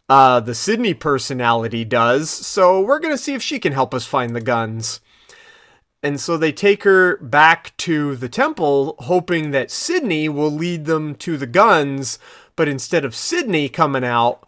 uh, 0.07 0.39
the 0.39 0.53
Sydney 0.53 0.93
personality 0.93 1.83
does. 1.83 2.29
So 2.29 2.81
we're 2.81 2.99
going 2.99 3.13
to 3.13 3.17
see 3.17 3.33
if 3.33 3.41
she 3.41 3.57
can 3.57 3.73
help 3.73 3.93
us 3.93 4.05
find 4.05 4.35
the 4.35 4.41
guns. 4.41 4.99
And 6.05 6.21
so 6.21 6.37
they 6.37 6.51
take 6.51 6.83
her 6.83 7.17
back 7.17 7.75
to 7.77 8.15
the 8.15 8.29
temple, 8.29 8.95
hoping 8.99 9.49
that 9.49 9.71
Sydney 9.71 10.29
will 10.29 10.51
lead 10.51 10.85
them 10.85 11.15
to 11.15 11.35
the 11.35 11.47
guns. 11.47 12.19
But 12.55 12.67
instead 12.67 13.03
of 13.03 13.15
Sydney 13.15 13.69
coming 13.69 14.03
out, 14.03 14.47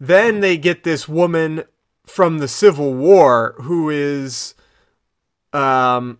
then 0.00 0.40
they 0.40 0.56
get 0.56 0.82
this 0.82 1.08
woman 1.08 1.62
from 2.06 2.38
the 2.38 2.48
Civil 2.48 2.92
War 2.92 3.54
who 3.62 3.88
is 3.88 4.54
um 5.52 6.18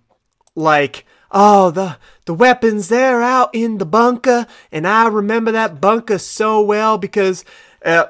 like 0.54 1.04
oh 1.32 1.72
the 1.72 1.98
the 2.26 2.34
weapons 2.34 2.86
they're 2.86 3.22
out 3.22 3.50
in 3.52 3.78
the 3.78 3.84
bunker 3.84 4.46
and 4.70 4.86
i 4.86 5.06
remember 5.08 5.50
that 5.50 5.80
bunker 5.80 6.16
so 6.16 6.62
well 6.62 6.96
because 6.96 7.44
uh, 7.84 8.06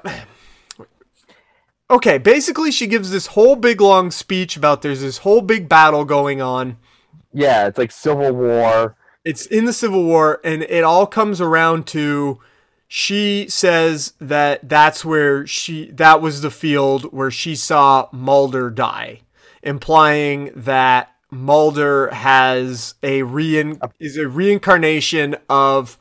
okay 1.91 2.19
basically 2.19 2.71
she 2.71 2.87
gives 2.87 3.11
this 3.11 3.29
whole 3.29 3.57
big 3.57 3.81
long 3.81 4.11
speech 4.11 4.57
about 4.57 4.83
there's 4.83 5.01
this 5.03 5.19
whole 5.19 5.41
big 5.41 5.69
battle 5.69 6.05
going 6.05 6.41
on 6.41 6.77
Yeah, 7.33 7.67
it's 7.67 7.79
like 7.79 7.93
Civil 7.93 8.33
War. 8.33 8.97
it's 9.25 9.47
in 9.47 9.65
the 9.67 9.73
Civil 9.73 10.05
War, 10.05 10.41
and 10.45 10.63
it 10.63 10.85
all 10.85 11.07
comes 11.07 11.41
around 11.41 11.87
to 11.89 12.41
she 12.89 13.47
says 13.49 14.13
that 14.21 14.69
that's 14.69 15.05
where 15.05 15.47
she 15.47 15.91
that 15.91 16.21
was 16.23 16.41
the 16.41 16.51
field 16.51 17.13
where 17.13 17.31
she 17.31 17.55
saw 17.57 18.09
Mulder 18.13 18.71
die, 18.71 19.21
implying 19.63 20.53
that 20.55 21.13
Mulder 21.31 22.09
has 22.15 22.95
a 23.03 23.23
rein 23.25 23.81
is 23.99 24.17
a 24.17 24.29
reincarnation 24.29 25.37
of 25.51 25.99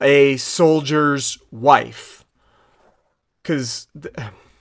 a 0.00 0.36
soldier's 0.36 1.38
wife. 1.50 2.24
Because 3.42 3.88
th- 4.00 4.14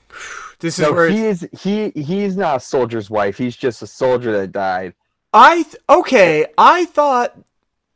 this 0.59 0.79
is 0.79 0.85
No, 0.85 0.93
where 0.93 1.09
he 1.09 1.25
it's- 1.27 1.43
is 1.43 1.61
he 1.61 1.89
he's 2.01 2.35
not 2.37 2.57
a 2.57 2.59
soldier's 2.59 3.09
wife. 3.09 3.37
He's 3.37 3.55
just 3.55 3.81
a 3.81 3.87
soldier 3.87 4.31
that 4.37 4.51
died. 4.51 4.93
I 5.33 5.63
th- 5.63 5.75
okay. 5.89 6.47
I 6.57 6.85
thought 6.85 7.37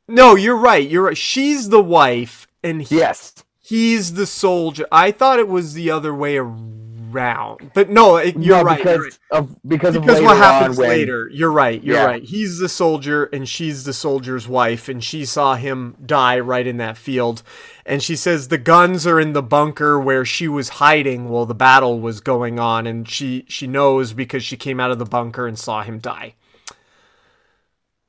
no, 0.07 0.35
you're 0.35 0.57
right. 0.57 0.87
You're 0.89 1.03
right. 1.05 1.17
She's 1.17 1.69
the 1.69 1.81
wife, 1.81 2.45
and 2.63 2.81
he, 2.81 2.97
Yes. 2.97 3.33
he's 3.61 4.13
the 4.15 4.25
soldier. 4.25 4.85
I 4.91 5.11
thought 5.11 5.39
it 5.39 5.47
was 5.47 5.73
the 5.73 5.89
other 5.89 6.13
way 6.13 6.37
around, 6.37 6.80
but 7.73 7.89
no, 7.89 8.17
it, 8.17 8.35
you're 8.37 8.57
no, 8.57 8.63
right. 8.63 8.77
because 8.77 8.95
you're 8.95 9.03
right. 9.03 9.19
of 9.31 9.57
because, 9.67 9.95
of 9.95 10.01
Because 10.01 10.15
later 10.17 10.25
what 10.27 10.37
happens 10.37 10.77
when, 10.77 10.89
later? 10.89 11.29
You're 11.31 11.51
right. 11.51 11.83
You're 11.83 11.95
Yeah. 11.97 12.05
right. 12.05 12.23
He's 12.23 12.59
the 12.59 12.69
soldier, 12.69 13.25
and 13.25 13.47
she's 13.47 13.83
the 13.83 13.93
soldier's 13.93 14.47
wife, 14.47 14.87
and 14.89 15.03
she 15.03 15.25
saw 15.25 15.55
him 15.55 15.95
die 16.05 16.39
right 16.39 16.65
in 16.65 16.77
that 16.77 16.97
field. 16.97 17.43
And 17.85 18.01
she 18.01 18.15
says 18.15 18.47
the 18.47 18.57
guns 18.57 19.05
are 19.07 19.19
in 19.19 19.33
the 19.33 19.41
bunker 19.43 19.99
where 19.99 20.23
she 20.25 20.47
was 20.47 20.69
hiding 20.69 21.29
while 21.29 21.45
the 21.45 21.55
battle 21.55 21.99
was 21.99 22.19
going 22.19 22.59
on, 22.59 22.87
and 22.87 23.07
she 23.09 23.45
she 23.47 23.67
knows 23.67 24.13
because 24.13 24.43
she 24.43 24.57
came 24.57 24.79
out 24.79 24.91
of 24.91 24.99
the 24.99 25.05
bunker 25.05 25.47
and 25.47 25.57
saw 25.57 25.81
him 25.83 25.99
die. 25.99 26.35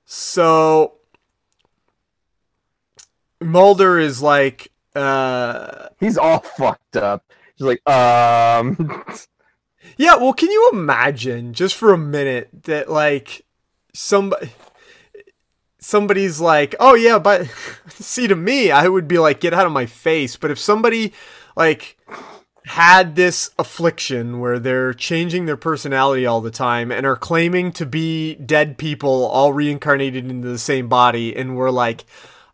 So 0.04 0.94
Mulder 3.40 3.98
is 3.98 4.22
like, 4.22 4.70
uh, 4.94 5.88
He's 6.00 6.18
all 6.18 6.40
fucked 6.40 6.96
up. 6.96 7.24
He's 7.62 7.68
like, 7.68 7.88
um, 7.88 9.04
yeah. 9.96 10.16
Well, 10.16 10.32
can 10.32 10.50
you 10.50 10.70
imagine 10.72 11.52
just 11.54 11.76
for 11.76 11.92
a 11.92 11.98
minute 11.98 12.48
that 12.64 12.90
like 12.90 13.44
somebody 13.94 14.50
somebody's 15.78 16.40
like, 16.40 16.74
oh 16.80 16.94
yeah, 16.94 17.18
but 17.18 17.48
see 17.88 18.26
to 18.26 18.34
me, 18.34 18.72
I 18.72 18.88
would 18.88 19.06
be 19.06 19.18
like, 19.18 19.40
get 19.40 19.54
out 19.54 19.66
of 19.66 19.72
my 19.72 19.86
face. 19.86 20.36
But 20.36 20.50
if 20.50 20.58
somebody 20.58 21.12
like 21.56 21.96
had 22.64 23.14
this 23.14 23.50
affliction 23.58 24.40
where 24.40 24.58
they're 24.58 24.94
changing 24.94 25.46
their 25.46 25.56
personality 25.56 26.26
all 26.26 26.40
the 26.40 26.50
time 26.50 26.90
and 26.90 27.06
are 27.06 27.16
claiming 27.16 27.70
to 27.72 27.86
be 27.86 28.34
dead 28.34 28.78
people 28.78 29.26
all 29.26 29.52
reincarnated 29.52 30.28
into 30.28 30.48
the 30.48 30.58
same 30.58 30.88
body 30.88 31.36
and 31.36 31.56
we're 31.56 31.70
like 31.70 32.04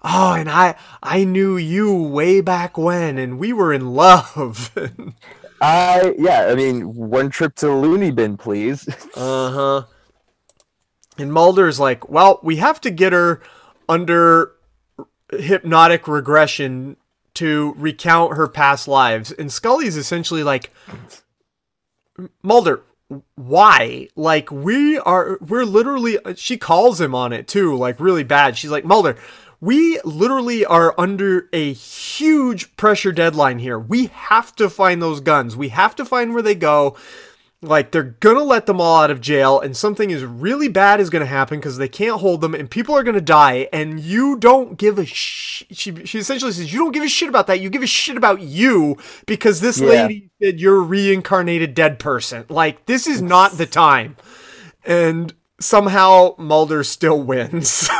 oh, 0.02 0.34
and 0.34 0.50
I 0.50 0.76
I 1.02 1.24
knew 1.24 1.56
you 1.56 1.92
way 1.92 2.40
back 2.40 2.78
when, 2.78 3.18
and 3.18 3.38
we 3.38 3.52
were 3.52 3.72
in 3.72 3.94
love. 3.94 4.70
I 5.60 6.14
yeah, 6.18 6.46
I 6.48 6.54
mean, 6.54 6.94
one 6.94 7.30
trip 7.30 7.54
to 7.56 7.66
the 7.66 7.74
loony 7.74 8.10
bin, 8.10 8.36
please. 8.36 8.88
uh 9.14 9.50
huh. 9.50 9.82
And 11.18 11.32
Mulder's 11.32 11.80
like, 11.80 12.08
well, 12.08 12.38
we 12.42 12.56
have 12.56 12.80
to 12.82 12.90
get 12.90 13.12
her 13.12 13.42
under 13.88 14.52
hypnotic 15.30 16.06
regression 16.06 16.96
to 17.34 17.74
recount 17.76 18.36
her 18.36 18.48
past 18.48 18.88
lives. 18.88 19.32
And 19.32 19.52
Scully's 19.52 19.96
essentially 19.96 20.42
like, 20.42 20.72
Mulder, 22.42 22.82
why? 23.34 24.08
Like, 24.16 24.50
we 24.50 24.98
are, 24.98 25.38
we're 25.40 25.64
literally, 25.64 26.18
she 26.36 26.56
calls 26.56 27.00
him 27.00 27.14
on 27.14 27.32
it 27.32 27.48
too, 27.48 27.76
like 27.76 28.00
really 28.00 28.24
bad. 28.24 28.56
She's 28.56 28.70
like, 28.70 28.84
Mulder, 28.84 29.16
we 29.60 30.00
literally 30.04 30.64
are 30.64 30.94
under 30.98 31.48
a 31.52 31.72
huge 31.72 32.76
pressure 32.76 33.12
deadline 33.12 33.58
here. 33.58 33.78
We 33.78 34.06
have 34.06 34.54
to 34.56 34.70
find 34.70 35.02
those 35.02 35.20
guns. 35.20 35.56
We 35.56 35.70
have 35.70 35.96
to 35.96 36.04
find 36.04 36.32
where 36.32 36.42
they 36.42 36.54
go. 36.54 36.96
Like 37.60 37.90
they're 37.90 38.14
gonna 38.20 38.44
let 38.44 38.66
them 38.66 38.80
all 38.80 39.02
out 39.02 39.10
of 39.10 39.20
jail, 39.20 39.58
and 39.58 39.76
something 39.76 40.10
is 40.10 40.22
really 40.22 40.68
bad 40.68 41.00
is 41.00 41.10
gonna 41.10 41.26
happen 41.26 41.58
because 41.58 41.76
they 41.76 41.88
can't 41.88 42.20
hold 42.20 42.40
them, 42.40 42.54
and 42.54 42.70
people 42.70 42.94
are 42.96 43.02
gonna 43.02 43.20
die, 43.20 43.68
and 43.72 43.98
you 43.98 44.36
don't 44.38 44.78
give 44.78 44.96
a 44.96 45.04
sh. 45.04 45.64
She 45.72 46.04
she 46.06 46.18
essentially 46.20 46.52
says 46.52 46.72
you 46.72 46.78
don't 46.78 46.92
give 46.92 47.02
a 47.02 47.08
shit 47.08 47.28
about 47.28 47.48
that. 47.48 47.58
You 47.58 47.68
give 47.68 47.82
a 47.82 47.86
shit 47.88 48.16
about 48.16 48.40
you 48.42 48.96
because 49.26 49.60
this 49.60 49.80
Yeah. 49.80 49.88
lady 49.88 50.30
said 50.40 50.60
you're 50.60 50.76
a 50.76 50.80
reincarnated 50.82 51.74
dead 51.74 51.98
person. 51.98 52.44
Like 52.48 52.86
this 52.86 53.08
is 53.08 53.20
not 53.20 53.58
the 53.58 53.66
time, 53.66 54.16
and 54.84 55.34
somehow 55.60 56.36
Mulder 56.38 56.84
still 56.84 57.20
wins. 57.20 57.90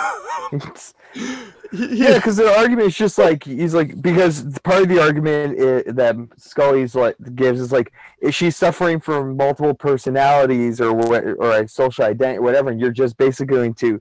yeah, 1.14 2.14
because 2.14 2.36
the 2.36 2.50
argument 2.58 2.88
is 2.88 2.96
just 2.96 3.18
like 3.18 3.44
he's 3.44 3.74
like 3.74 4.00
because 4.00 4.58
part 4.60 4.82
of 4.82 4.88
the 4.88 5.00
argument 5.00 5.58
i 5.60 5.90
that 5.92 6.16
Scully's 6.36 6.94
like 6.94 7.16
gives 7.34 7.60
is 7.60 7.72
like 7.72 7.92
is 8.20 8.34
she 8.34 8.50
suffering 8.50 9.00
from 9.00 9.36
multiple 9.36 9.74
personalities 9.74 10.80
or 10.80 10.90
or 10.90 11.02
dissociative 11.04 12.04
identity 12.04 12.38
whatever, 12.38 12.70
and 12.70 12.80
you're 12.80 12.90
just 12.90 13.16
basically 13.16 13.54
going 13.54 13.74
to 13.74 14.00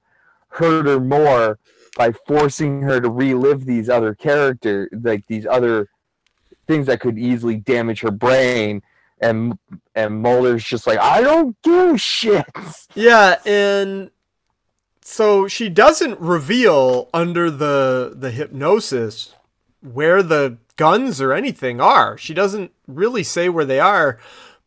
hurt 0.49 0.85
her 0.85 0.99
more 0.99 1.59
by 1.97 2.11
forcing 2.25 2.81
her 2.81 3.01
to 3.01 3.09
relive 3.09 3.65
these 3.65 3.89
other 3.89 4.13
character 4.15 4.89
like 5.01 5.25
these 5.27 5.45
other 5.45 5.89
things 6.67 6.85
that 6.87 6.99
could 6.99 7.17
easily 7.17 7.55
damage 7.55 8.01
her 8.01 8.11
brain. 8.11 8.81
And 9.19 9.57
and 9.95 10.21
Mulder's 10.21 10.63
just 10.63 10.85
like 10.85 10.99
I 10.99 11.21
don't 11.21 11.59
give 11.63 11.95
a 11.95 11.97
shit. 11.97 12.45
Yeah, 12.93 13.39
and 13.45 14.11
so 15.09 15.47
she 15.47 15.69
doesn't 15.69 16.19
reveal 16.19 17.09
under 17.13 17.49
the 17.49 18.11
the 18.13 18.29
hypnosis 18.29 19.33
where 19.79 20.21
the 20.21 20.57
guns 20.75 21.21
or 21.21 21.31
anything 21.31 21.79
are. 21.79 22.17
She 22.17 22.33
doesn't 22.33 22.71
really 22.89 23.23
say 23.23 23.47
where 23.47 23.63
they 23.63 23.79
are, 23.79 24.19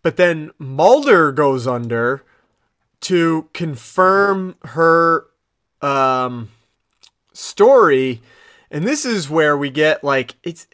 but 0.03 0.17
then 0.17 0.51
Mulder 0.59 1.31
goes 1.31 1.67
under 1.67 2.25
to 3.03 3.51
confirm 3.53 4.57
her 4.63 5.27
um 5.83 6.49
story 7.35 8.23
and 8.71 8.87
this 8.87 9.05
is 9.05 9.29
where 9.29 9.59
we 9.59 9.69
get 9.69 10.03
like 10.03 10.37
it's 10.43 10.67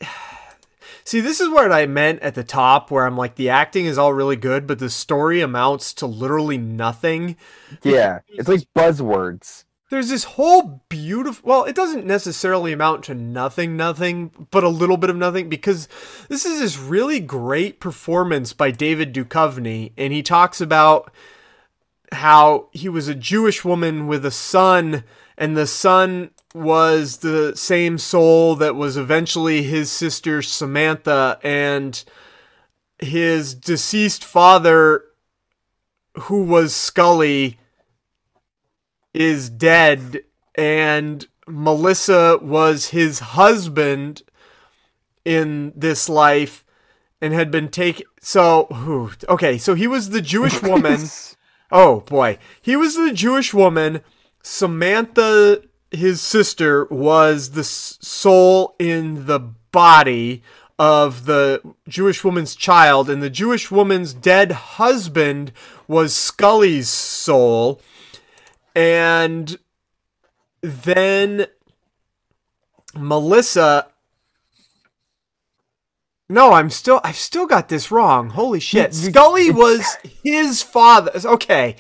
See, 1.07 1.21
this 1.21 1.41
is 1.41 1.49
what 1.49 1.71
I 1.71 1.87
meant 1.87 2.21
at 2.21 2.35
the 2.35 2.43
top, 2.43 2.91
where 2.91 3.07
I'm 3.07 3.17
like, 3.17 3.37
the 3.37 3.49
acting 3.49 3.87
is 3.87 3.97
all 3.97 4.13
really 4.13 4.35
good, 4.35 4.67
but 4.67 4.81
the 4.81 4.91
story 4.91 5.41
amounts 5.41 5.95
to 5.95 6.07
literally 6.07 6.59
nothing. 6.59 7.37
Yeah, 7.85 8.19
it's 8.29 8.49
like 8.49 8.67
buzzwords. 8.75 9.63
There's 9.89 10.09
this 10.09 10.25
whole 10.25 10.83
beautiful, 10.89 11.49
well, 11.49 11.63
it 11.63 11.77
doesn't 11.77 12.07
necessarily 12.07 12.73
amount 12.73 13.05
to 13.05 13.15
nothing, 13.15 13.77
nothing, 13.77 14.49
but 14.51 14.65
a 14.65 14.69
little 14.69 14.97
bit 14.97 15.11
of 15.11 15.17
nothing, 15.17 15.49
because 15.49 15.87
this 16.29 16.45
is 16.45 16.59
this 16.59 16.77
really 16.77 17.21
great 17.21 17.79
performance 17.79 18.53
by 18.53 18.73
David 18.73 19.15
Duchovny, 19.15 19.93
and 19.97 20.13
he 20.13 20.25
talks 20.25 20.61
about 20.61 21.13
how 22.11 22.69
he 22.73 22.89
was 22.89 23.07
a 23.07 23.15
Jewish 23.15 23.65
woman 23.65 24.09
with 24.09 24.27
a 24.27 24.33
son, 24.33 25.05
and 25.39 25.57
the 25.57 25.69
son 25.69 26.31
was 26.55 27.19
the 27.19 27.55
same 27.57 27.99
soul 27.99 28.57
that 28.57 28.77
was 28.77 28.97
eventually 28.97 29.63
his 29.63 29.91
sister 29.91 30.43
Samantha, 30.43 31.39
and 31.43 32.03
his 32.99 33.55
deceased 33.55 34.25
father, 34.25 35.05
who 36.15 36.45
was 36.45 36.75
Scully, 36.75 37.59
is 39.13 39.51
dead, 39.51 40.23
and 40.55 41.27
Melissa 41.47 42.39
was 42.43 42.89
his 42.89 43.19
husband 43.19 44.23
in 45.25 45.73
this 45.77 46.09
life 46.09 46.65
and 47.21 47.33
had 47.33 47.51
been 47.51 47.69
taken. 47.69 48.07
So, 48.21 48.69
okay, 49.29 49.59
so 49.59 49.75
he 49.75 49.87
was 49.87 50.11
the 50.11 50.23
Jewish 50.23 50.63
woman. 50.63 51.01
Oh 51.71 52.01
boy, 52.01 52.39
he 52.63 52.77
was 52.77 52.95
the 52.95 53.13
Jewish 53.13 53.53
woman. 53.53 54.01
Samantha, 54.43 55.63
his 55.97 56.21
sister, 56.21 56.85
was 56.87 57.51
the 57.51 57.65
soul 57.65 58.75
in 58.79 59.27
the 59.27 59.41
body 59.41 60.43
of 60.79 61.27
the 61.27 61.61
Jewish 61.89 62.23
woman's 62.23 62.55
child, 62.55 63.09
and 63.11 63.23
the 63.23 63.31
Jewish 63.31 63.71
woman's 63.71 64.13
dead 64.13 64.53
husband 64.53 65.53
was 65.89 66.15
Scully's 66.15 66.89
soul. 66.89 67.81
And 68.75 69.59
then 70.61 71.47
Melissa. 72.95 73.89
No, 76.29 76.53
I'm 76.53 76.71
still 76.71 77.01
I've 77.05 77.17
still 77.17 77.47
got 77.47 77.69
this 77.69 77.91
wrong. 77.91 78.31
Holy 78.31 78.61
shit. 78.61 78.95
Scully 78.95 79.51
was 79.51 79.97
his 80.23 80.63
father. 80.63 81.13
Okay. 81.25 81.77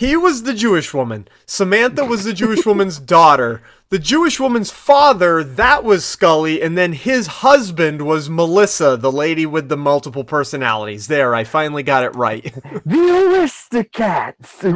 He 0.00 0.16
was 0.16 0.44
the 0.44 0.54
Jewish 0.54 0.94
woman. 0.94 1.28
Samantha 1.44 2.06
was 2.06 2.24
the 2.24 2.32
Jewish 2.32 2.64
woman's 2.64 2.98
daughter. 3.18 3.60
The 3.90 3.98
Jewish 3.98 4.40
woman's 4.40 4.70
father, 4.70 5.44
that 5.44 5.84
was 5.84 6.06
Scully, 6.06 6.62
and 6.62 6.78
then 6.78 6.94
his 6.94 7.26
husband 7.26 8.00
was 8.06 8.30
Melissa, 8.30 8.96
the 8.96 9.12
lady 9.12 9.44
with 9.44 9.68
the 9.68 9.76
multiple 9.76 10.24
personalities. 10.24 11.08
There, 11.08 11.34
I 11.34 11.44
finally 11.44 11.82
got 11.82 12.04
it 12.04 12.14
right. 12.14 12.44
The 12.86 13.40
aristocrats. 13.42 14.56
The 14.60 14.72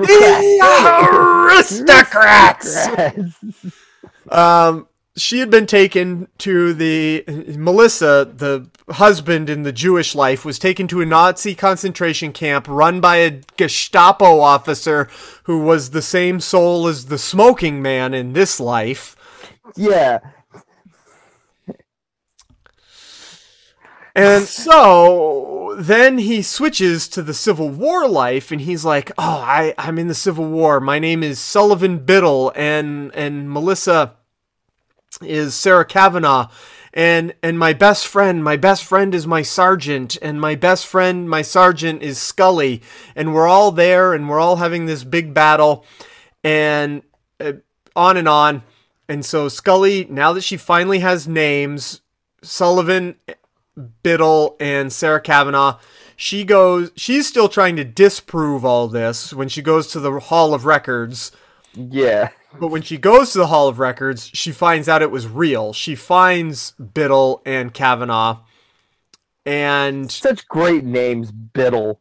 aristocrats! 1.57 2.87
Um, 4.29 4.87
she 5.17 5.39
had 5.39 5.51
been 5.51 5.67
taken 5.67 6.29
to 6.39 6.75
the 6.75 7.25
Melissa, 7.57 8.29
the 8.37 8.69
husband 8.91 9.49
in 9.49 9.63
the 9.63 9.73
Jewish 9.73 10.15
life, 10.15 10.45
was 10.45 10.59
taken 10.59 10.89
to 10.89 11.01
a 11.01 11.07
Nazi 11.07 11.55
concentration 11.55 12.33
camp 12.33 12.67
run 12.69 13.01
by 13.01 13.17
a 13.17 13.41
Gestapo 13.57 14.41
officer 14.41 15.09
who 15.45 15.61
was 15.61 15.91
the 15.91 16.03
same 16.03 16.41
soul 16.41 16.89
as 16.89 17.07
the 17.07 17.19
smoking 17.19 17.81
man 17.81 18.13
in 18.13 18.33
this 18.33 18.59
life. 18.59 19.17
yeah. 19.77 20.19
And 24.17 24.45
so 24.45 25.75
then 25.77 26.19
he 26.19 26.41
switches 26.43 27.09
to 27.09 27.23
the 27.23 27.35
Civil 27.35 27.69
War 27.69 28.09
life 28.09 28.53
and 28.53 28.61
he's 28.61 28.85
like, 28.85 29.11
Oh, 29.19 29.43
I, 29.45 29.75
I'm 29.77 29.99
in 29.99 30.07
the 30.07 30.15
Civil 30.15 30.49
War. 30.49 30.79
My 30.79 31.01
name 31.01 31.25
is 31.25 31.41
Sullivan 31.41 31.99
Biddle 31.99 32.53
and 32.55 33.13
and 33.17 33.51
Melissa 33.51 34.15
is 35.23 35.55
Sarah 35.55 35.85
Kavanaugh. 35.85 36.49
And 36.93 37.35
and 37.43 37.59
my 37.59 37.73
best 37.73 38.07
friend, 38.07 38.45
my 38.45 38.57
best 38.57 38.85
friend 38.85 39.15
is 39.17 39.27
my 39.27 39.43
sergeant, 39.43 40.17
and 40.23 40.41
my 40.41 40.55
best 40.55 40.87
friend, 40.87 41.29
my 41.29 41.43
sergeant 41.43 42.03
is 42.03 42.19
Scully, 42.21 42.83
and 43.17 43.35
we're 43.35 43.49
all 43.49 43.73
there, 43.73 44.15
and 44.15 44.29
we're 44.29 44.39
all 44.39 44.57
having 44.57 44.87
this 44.87 45.03
big 45.03 45.35
battle, 45.35 45.85
and 46.45 47.03
uh, 47.41 47.55
on 47.97 48.17
and 48.17 48.29
on, 48.29 48.63
and 49.09 49.25
so 49.25 49.49
Scully, 49.49 50.07
now 50.09 50.33
that 50.33 50.43
she 50.43 50.57
finally 50.57 51.01
has 51.01 51.27
names, 51.27 52.01
Sullivan, 52.43 53.17
Biddle, 54.05 54.57
and 54.61 54.93
Sarah 54.93 55.21
Kavanaugh, 55.21 55.79
she 56.17 56.45
goes, 56.45 56.93
she's 56.97 57.27
still 57.27 57.49
trying 57.49 57.77
to 57.77 57.85
disprove 57.85 58.65
all 58.65 58.89
this 58.89 59.33
when 59.33 59.49
she 59.49 59.63
goes 59.63 59.89
to 59.89 60.01
the 60.01 60.21
Hall 60.21 60.55
of 60.55 60.65
Records. 60.65 61.33
Yeah. 61.75 62.31
But 62.59 62.69
when 62.69 62.83
she 62.83 62.99
goes 62.99 63.33
to 63.33 63.39
the 63.39 63.47
Hall 63.47 63.69
of 63.69 63.79
Records, 63.79 64.31
she 64.33 64.53
finds 64.53 64.89
out 64.89 65.03
it 65.03 65.11
was 65.11 65.27
real. 65.27 65.73
She 65.73 65.95
finds 65.95 66.73
Biddle 66.73 67.43
and 67.45 67.73
Kavanaugh. 67.75 68.41
And 69.45 70.11
Such 70.11 70.49
great 70.49 70.85
names, 70.85 71.31
Biddle. 71.31 72.01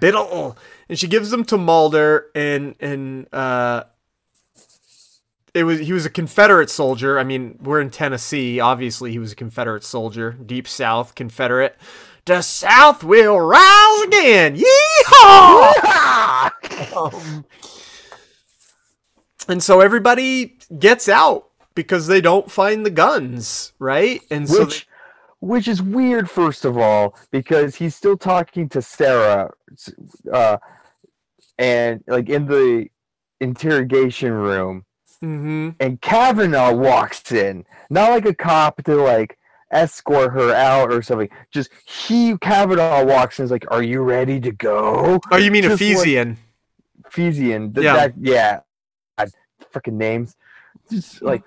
Biddle. 0.00 0.56
And 0.88 0.98
she 0.98 1.06
gives 1.06 1.30
them 1.30 1.44
to 1.44 1.58
Mulder 1.58 2.26
and 2.34 2.74
and 2.80 3.32
uh 3.32 3.84
it 5.54 5.64
was 5.64 5.80
he 5.80 5.92
was 5.92 6.06
a 6.06 6.10
Confederate 6.10 6.70
soldier. 6.70 7.18
I 7.18 7.24
mean, 7.24 7.58
we're 7.60 7.80
in 7.80 7.90
Tennessee. 7.90 8.60
Obviously, 8.60 9.10
he 9.10 9.18
was 9.18 9.32
a 9.32 9.36
Confederate 9.36 9.84
soldier. 9.84 10.32
Deep 10.32 10.68
South, 10.68 11.14
Confederate. 11.14 11.76
The 12.26 12.42
South 12.42 13.02
will 13.02 13.40
rise 13.40 14.02
again. 14.02 14.56
Yeehaw! 14.56 15.72
um, 16.96 17.44
and 19.48 19.62
so 19.62 19.80
everybody 19.80 20.58
gets 20.78 21.08
out 21.08 21.48
because 21.74 22.06
they 22.06 22.20
don't 22.20 22.50
find 22.50 22.84
the 22.84 22.90
guns, 22.90 23.72
right? 23.78 24.20
And 24.30 24.48
so 24.48 24.64
which 24.64 24.86
which 25.40 25.68
is 25.68 25.80
weird 25.80 26.28
first 26.28 26.64
of 26.64 26.76
all 26.76 27.16
because 27.30 27.76
he's 27.76 27.94
still 27.94 28.16
talking 28.16 28.68
to 28.70 28.82
Sarah 28.82 29.50
uh 30.32 30.58
and 31.58 32.02
like 32.06 32.28
in 32.28 32.46
the 32.46 32.88
interrogation 33.40 34.32
room. 34.32 34.84
Hmm 35.20 35.70
and 35.80 36.00
Kavanaugh 36.00 36.74
walks 36.74 37.32
in. 37.32 37.64
Not 37.90 38.10
like 38.10 38.26
a 38.26 38.34
cop 38.34 38.82
to 38.84 38.96
like 38.96 39.38
escort 39.70 40.32
her 40.32 40.52
out 40.54 40.92
or 40.92 41.02
something. 41.02 41.28
Just 41.50 41.70
he 41.86 42.36
Kavanaugh 42.38 43.04
walks 43.04 43.38
in 43.38 43.44
is 43.44 43.50
like 43.50 43.64
are 43.70 43.82
you 43.82 44.02
ready 44.02 44.40
to 44.40 44.52
go? 44.52 45.20
Oh, 45.32 45.36
you 45.36 45.50
mean 45.50 45.62
Just 45.62 45.80
like- 45.80 45.90
Ephesian? 45.90 46.36
Ephesian 47.06 47.72
th- 47.72 47.84
Yeah. 47.84 47.94
that, 47.96 48.12
yeah 48.18 48.60
freaking 49.72 49.94
names. 49.94 50.36
Just 50.90 51.22
like 51.22 51.42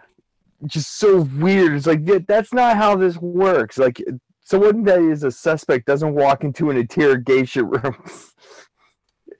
just 0.65 0.97
so 0.97 1.21
weird. 1.21 1.73
It's 1.73 1.87
like 1.87 2.05
that- 2.05 2.27
that's 2.27 2.53
not 2.53 2.77
how 2.77 2.95
this 2.95 3.17
works. 3.17 3.77
Like 3.77 4.01
someone 4.43 4.83
that 4.83 4.99
is 4.99 5.23
a 5.23 5.31
suspect 5.31 5.87
doesn't 5.87 6.13
walk 6.13 6.43
into 6.43 6.69
an 6.69 6.77
interrogation 6.77 7.69
room. 7.69 7.95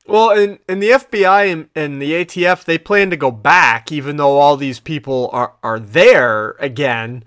Well, 0.08 0.32
and, 0.32 0.60
and 0.68 0.82
the 0.82 0.90
FBI 0.90 1.52
and, 1.52 1.70
and 1.76 2.02
the 2.02 2.12
ATF, 2.12 2.66
they 2.66 2.78
plan 2.78 3.12
to 3.12 3.16
go 3.16 3.32
back, 3.32 3.92
even 3.92 4.18
though 4.18 4.40
all 4.40 4.58
these 4.58 4.80
people 4.80 5.30
are, 5.32 5.54
are 5.64 5.80
there 5.80 6.56
again, 6.60 7.24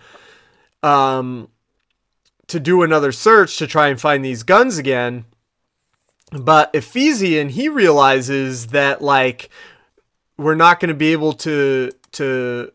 um, 0.83 1.49
to 2.49 2.61
do 2.61 2.83
another 2.83 3.12
search 3.12 3.57
to 3.59 3.67
try 3.67 3.88
and 3.88 4.01
find 4.01 4.25
these 4.25 4.43
guns 4.43 4.77
again. 4.77 5.25
But 6.33 6.71
Ephesian, 6.75 7.49
he 7.51 7.69
realizes 7.69 8.67
that, 8.69 9.01
like, 9.01 9.51
we're 10.37 10.55
not 10.55 10.81
going 10.81 10.88
to 10.88 10.94
be 10.94 11.12
able 11.12 11.33
to, 11.33 11.92
to 12.12 12.73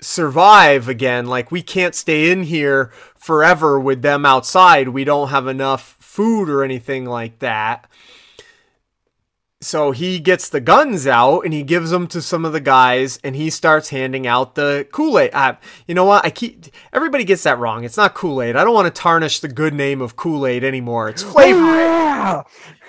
survive 0.00 0.88
again. 0.88 1.26
Like, 1.26 1.50
we 1.50 1.62
can't 1.62 1.94
stay 1.94 2.30
in 2.30 2.44
here 2.44 2.92
forever 3.16 3.78
with 3.78 4.02
them 4.02 4.24
outside. 4.24 4.88
We 4.88 5.04
don't 5.04 5.28
have 5.28 5.46
enough 5.46 5.96
food 5.98 6.48
or 6.48 6.62
anything 6.62 7.06
like 7.06 7.40
that. 7.40 7.88
So 9.60 9.92
he 9.92 10.18
gets 10.18 10.50
the 10.50 10.60
guns 10.60 11.06
out 11.06 11.40
and 11.40 11.54
he 11.54 11.62
gives 11.62 11.88
them 11.88 12.06
to 12.08 12.20
some 12.20 12.44
of 12.44 12.52
the 12.52 12.60
guys 12.60 13.18
and 13.24 13.34
he 13.34 13.48
starts 13.48 13.88
handing 13.88 14.26
out 14.26 14.56
the 14.56 14.86
kool-aid. 14.92 15.30
Uh, 15.32 15.54
you 15.88 15.94
know 15.94 16.04
what? 16.04 16.22
I 16.22 16.28
keep 16.28 16.66
everybody 16.92 17.24
gets 17.24 17.44
that 17.44 17.58
wrong. 17.58 17.82
It's 17.82 17.96
not 17.96 18.12
kool-aid. 18.12 18.56
I 18.56 18.64
don't 18.64 18.74
want 18.74 18.94
to 18.94 19.02
tarnish 19.02 19.40
the 19.40 19.48
good 19.48 19.72
name 19.72 20.02
of 20.02 20.16
kool-aid 20.16 20.64
anymore. 20.64 21.08
It's 21.08 21.22
flavor. 21.22 21.60
Oh, 21.60 21.74
yeah 21.74 22.42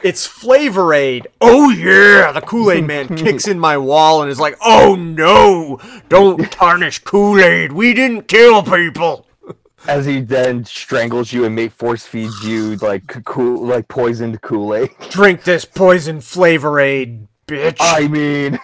it's 0.06 0.28
flavor 0.28 0.94
aid. 0.94 1.28
Oh 1.42 1.72
yeah 1.72 2.32
the 2.32 2.42
kool-aid 2.42 2.86
man 2.86 3.08
kicks 3.18 3.48
in 3.48 3.60
my 3.60 3.76
wall 3.76 4.22
and 4.22 4.30
is 4.30 4.40
like 4.40 4.56
oh 4.62 4.94
no 4.96 5.80
don't 6.10 6.52
tarnish 6.52 7.00
kool-aid. 7.00 7.72
We 7.72 7.94
didn't 7.96 8.28
kill 8.28 8.62
people. 8.62 9.26
As 9.88 10.06
he 10.06 10.22
then 10.22 10.64
strangles 10.64 11.34
you 11.34 11.46
and 11.46 11.56
make 11.56 11.72
force 11.72 12.06
feeds 12.06 12.44
you 12.44 12.76
like 12.78 13.26
cool 13.26 13.66
like 13.66 13.88
poisoned 13.88 14.40
kool-aid. 14.42 14.92
Drink 15.10 15.44
this 15.44 15.66
poison 15.66 16.22
flavor 16.22 16.80
aid 16.80 17.28
bitch. 17.48 17.78
I 17.80 18.08
mean. 18.08 18.60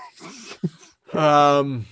Um, 1.14 1.88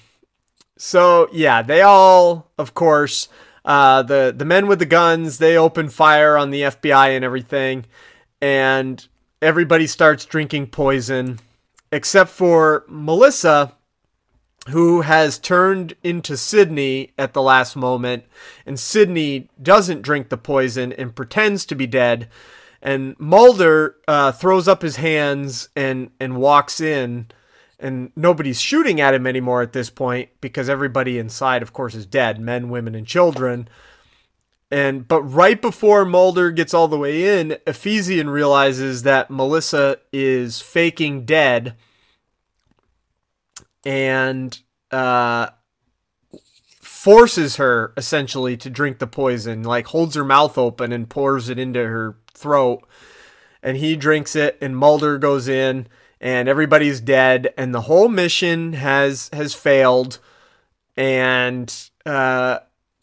so 0.77 1.27
yeah, 1.33 1.61
they 1.63 1.81
all, 1.81 2.51
of 2.57 2.73
course, 2.73 3.27
uh, 3.65 4.03
the 4.03 4.33
the 4.35 4.45
men 4.45 4.67
with 4.67 4.79
the 4.79 4.85
guns, 4.85 5.39
they 5.39 5.57
open 5.57 5.89
fire 5.89 6.37
on 6.37 6.51
the 6.51 6.61
FBI 6.61 7.15
and 7.15 7.25
everything, 7.25 7.85
and 8.41 9.05
everybody 9.41 9.87
starts 9.87 10.25
drinking 10.25 10.67
poison, 10.67 11.39
except 11.91 12.29
for 12.29 12.85
Melissa, 12.87 13.73
who 14.69 15.01
has 15.01 15.39
turned 15.39 15.95
into 16.03 16.37
Sydney 16.37 17.13
at 17.17 17.33
the 17.33 17.41
last 17.41 17.75
moment, 17.75 18.25
and 18.65 18.79
Sydney 18.79 19.49
doesn't 19.61 20.01
drink 20.01 20.29
the 20.29 20.37
poison 20.37 20.93
and 20.93 21.15
pretends 21.15 21.65
to 21.65 21.75
be 21.75 21.87
dead. 21.87 22.29
And 22.81 23.15
Mulder 23.19 23.95
uh, 24.07 24.31
throws 24.31 24.67
up 24.67 24.81
his 24.81 24.97
hands 24.97 25.69
and 25.75 26.11
and 26.19 26.37
walks 26.37 26.79
in, 26.79 27.27
and 27.79 28.11
nobody's 28.15 28.61
shooting 28.61 29.01
at 29.01 29.13
him 29.13 29.27
anymore 29.27 29.61
at 29.61 29.73
this 29.73 29.89
point 29.89 30.29
because 30.39 30.69
everybody 30.69 31.17
inside, 31.17 31.61
of 31.61 31.73
course, 31.73 31.95
is 31.95 32.05
dead 32.05 32.39
men, 32.39 32.69
women, 32.69 32.95
and 32.95 33.07
children. 33.07 33.67
And 34.71 35.07
but 35.07 35.23
right 35.23 35.59
before 35.59 36.05
Mulder 36.05 36.51
gets 36.51 36.73
all 36.73 36.87
the 36.87 36.97
way 36.97 37.39
in, 37.39 37.57
Ephesian 37.65 38.29
realizes 38.29 39.03
that 39.03 39.31
Melissa 39.31 39.97
is 40.13 40.61
faking 40.61 41.25
dead 41.25 41.75
and 43.83 44.59
uh, 44.91 45.47
forces 46.81 47.55
her 47.55 47.93
essentially 47.97 48.57
to 48.57 48.69
drink 48.69 48.99
the 48.99 49.07
poison, 49.07 49.63
like 49.63 49.87
holds 49.87 50.15
her 50.15 50.25
mouth 50.25 50.57
open 50.57 50.91
and 50.91 51.09
pours 51.09 51.49
it 51.49 51.57
into 51.57 51.79
her 51.79 52.17
throat. 52.33 52.87
And 53.63 53.75
he 53.77 53.95
drinks 53.95 54.35
it, 54.35 54.57
and 54.61 54.77
Mulder 54.77 55.17
goes 55.17 55.47
in, 55.47 55.87
and 56.21 56.47
everybody's 56.47 57.01
dead, 57.01 57.53
and 57.57 57.73
the 57.73 57.81
whole 57.81 58.07
mission 58.07 58.73
has 58.73 59.29
has 59.33 59.53
failed. 59.53 60.19
And 60.95 61.73
uh, 62.05 62.59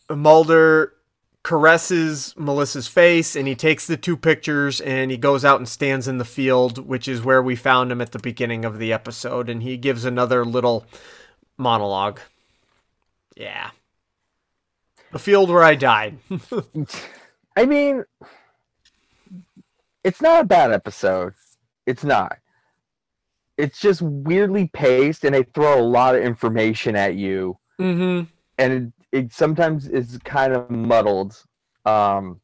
Mulder 0.09 0.93
caresses 1.47 2.35
Melissa's 2.37 2.89
face, 2.89 3.37
and 3.37 3.47
he 3.47 3.55
takes 3.55 3.87
the 3.87 3.97
two 3.97 4.17
pictures, 4.17 4.81
and 4.81 5.13
he 5.13 5.17
goes 5.17 5.45
out 5.45 5.61
and 5.61 5.69
stands 5.69 6.09
in 6.09 6.19
the 6.19 6.25
field, 6.25 6.85
which 6.89 7.07
is 7.07 7.23
where 7.23 7.41
we 7.41 7.55
found 7.55 7.93
him 7.93 8.01
at 8.01 8.11
the 8.11 8.19
beginning 8.19 8.65
of 8.65 8.81
the 8.81 8.93
episode, 8.93 9.49
and 9.49 9.63
he 9.63 9.77
gives 9.77 10.05
another 10.05 10.45
little 10.45 10.85
monologue. 11.57 12.19
Yeah. 13.37 13.71
The 15.13 15.21
field 15.21 15.49
where 15.49 15.63
I 15.63 15.77
died. 15.77 16.19
i 17.57 17.65
mean 17.65 18.05
it's 20.05 20.21
not 20.21 20.43
a 20.43 20.47
bad 20.47 20.73
episode 20.73 21.33
it's 21.87 22.05
not 22.05 22.39
it's 23.57 23.81
just 23.81 24.03
weirdly 24.03 24.69
paced 24.75 25.25
and 25.25 25.35
they 25.35 25.43
throw 25.43 25.81
a 25.81 25.83
lot 25.83 26.15
of 26.15 26.23
information 26.23 26.95
at 26.95 27.15
you 27.15 27.57
mm-hmm. 27.81 28.25
and 28.59 28.93
it, 29.17 29.33
sometimes 29.33 29.89
is 29.89 30.19
kind 30.25 30.53
of 30.53 30.71
muddled 30.71 31.43
um 31.85 32.41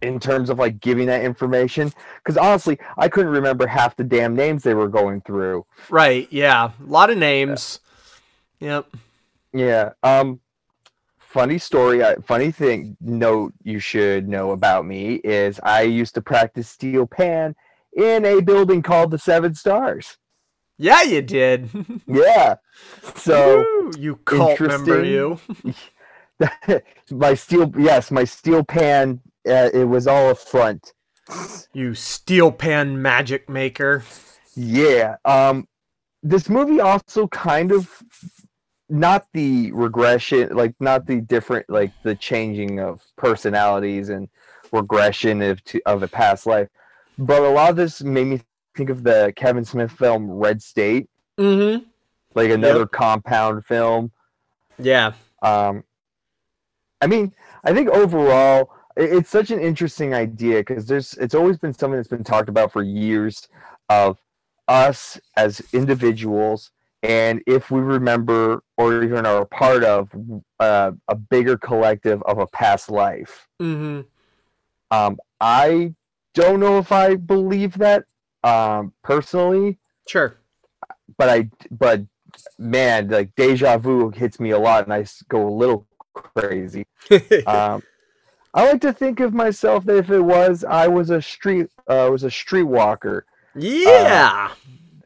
in 0.00 0.18
terms 0.18 0.50
of 0.50 0.58
like 0.58 0.80
giving 0.80 1.06
that 1.06 1.22
information 1.24 1.92
because 2.18 2.36
honestly 2.36 2.78
i 2.98 3.08
couldn't 3.08 3.30
remember 3.32 3.66
half 3.66 3.94
the 3.96 4.04
damn 4.04 4.34
names 4.34 4.62
they 4.62 4.74
were 4.74 4.88
going 4.88 5.20
through 5.20 5.64
Right, 5.88 6.26
yeah. 6.30 6.70
A 6.80 6.84
lot 6.90 7.10
of 7.10 7.18
names. 7.18 7.80
Yep. 8.60 8.86
yeah 9.52 9.90
um 10.02 10.40
funny 11.18 11.58
story 11.58 12.02
funny 12.24 12.50
thing 12.50 12.96
note 13.00 13.52
you 13.64 13.78
should 13.78 14.28
know 14.28 14.50
about 14.52 14.84
me 14.86 15.14
is 15.24 15.58
i 15.64 15.82
used 15.82 16.14
to 16.14 16.20
practice 16.22 16.68
steel 16.68 17.06
pan 17.06 17.54
in 17.96 18.24
a 18.24 18.40
building 18.40 18.82
called 18.82 19.10
the 19.10 19.18
seven 19.18 19.54
stars 19.54 20.16
Yeah, 20.82 21.02
you 21.02 21.22
did. 21.22 21.70
yeah 22.06 22.56
so 23.14 23.58
Woo, 23.58 23.92
you 23.98 24.16
cult 24.16 24.60
member, 24.60 25.04
you. 25.04 25.38
my 27.10 27.34
steel 27.34 27.72
yes 27.78 28.10
my 28.10 28.24
steel 28.24 28.64
pan 28.64 29.20
uh, 29.48 29.70
it 29.72 29.84
was 29.84 30.06
all 30.06 30.30
a 30.30 30.34
front 30.34 30.92
You 31.72 31.94
steel 31.94 32.50
pan 32.50 33.00
magic 33.00 33.48
maker. 33.48 34.04
Yeah. 34.56 35.16
Um 35.24 35.68
this 36.22 36.48
movie 36.48 36.80
also 36.80 37.28
kind 37.28 37.72
of 37.72 38.02
not 38.88 39.26
the 39.32 39.72
regression 39.72 40.54
like 40.54 40.74
not 40.80 41.06
the 41.06 41.20
different 41.20 41.66
like 41.70 41.92
the 42.02 42.14
changing 42.14 42.80
of 42.80 43.02
personalities 43.16 44.08
and 44.08 44.28
regression 44.72 45.42
of 45.42 45.62
to, 45.64 45.80
of 45.86 46.02
a 46.02 46.08
past 46.08 46.46
life. 46.46 46.68
But 47.18 47.42
a 47.42 47.48
lot 47.48 47.70
of 47.70 47.76
this 47.76 48.02
made 48.02 48.26
me 48.26 48.40
think 48.76 48.90
of 48.90 49.02
the 49.04 49.32
Kevin 49.36 49.64
Smith 49.64 49.92
film 49.92 50.30
Red 50.30 50.62
State, 50.62 51.08
Mm-hmm. 51.38 51.84
like 52.34 52.50
another 52.50 52.86
compound 52.86 53.64
film. 53.64 54.12
Yeah. 54.78 55.12
Um, 55.42 55.82
I 57.00 57.06
mean, 57.06 57.34
I 57.64 57.72
think 57.72 57.88
overall, 57.88 58.70
it's 58.96 59.30
such 59.30 59.50
an 59.50 59.58
interesting 59.60 60.12
idea 60.14 60.58
because 60.58 60.86
there's 60.86 61.14
it's 61.14 61.34
always 61.34 61.58
been 61.58 61.72
something 61.72 61.96
that's 61.96 62.08
been 62.08 62.22
talked 62.24 62.48
about 62.48 62.72
for 62.72 62.82
years 62.82 63.48
of 63.88 64.18
us 64.68 65.18
as 65.36 65.62
individuals, 65.72 66.70
and 67.02 67.42
if 67.46 67.70
we 67.70 67.80
remember 67.80 68.62
or 68.76 69.02
even 69.02 69.26
are 69.26 69.42
a 69.42 69.46
part 69.46 69.82
of 69.82 70.10
uh, 70.60 70.92
a 71.08 71.14
bigger 71.14 71.56
collective 71.56 72.22
of 72.24 72.38
a 72.38 72.46
past 72.48 72.90
life. 72.90 73.48
Mm-hmm. 73.60 74.02
Um, 74.96 75.18
I 75.40 75.94
don't 76.34 76.60
know 76.60 76.78
if 76.78 76.92
I 76.92 77.16
believe 77.16 77.78
that 77.78 78.04
um, 78.44 78.92
personally, 79.02 79.78
Sure. 80.06 80.36
but 81.18 81.28
I 81.28 81.48
but 81.70 82.02
man, 82.58 83.08
like 83.08 83.34
deja 83.36 83.78
vu 83.78 84.10
hits 84.10 84.40
me 84.40 84.50
a 84.50 84.58
lot, 84.58 84.84
and 84.84 84.92
I 84.92 85.04
go 85.28 85.46
a 85.46 85.50
little 85.50 85.86
crazy. 86.14 86.86
um, 87.46 87.82
I 88.54 88.64
like 88.70 88.80
to 88.82 88.92
think 88.92 89.20
of 89.20 89.32
myself 89.32 89.84
that 89.86 89.96
if 89.96 90.10
it 90.10 90.20
was, 90.20 90.64
I 90.64 90.86
was 90.86 91.10
a 91.10 91.22
street, 91.22 91.68
uh, 91.88 92.08
was 92.10 92.24
a 92.24 92.28
streetwalker. 92.28 93.22
yeah. 93.54 94.50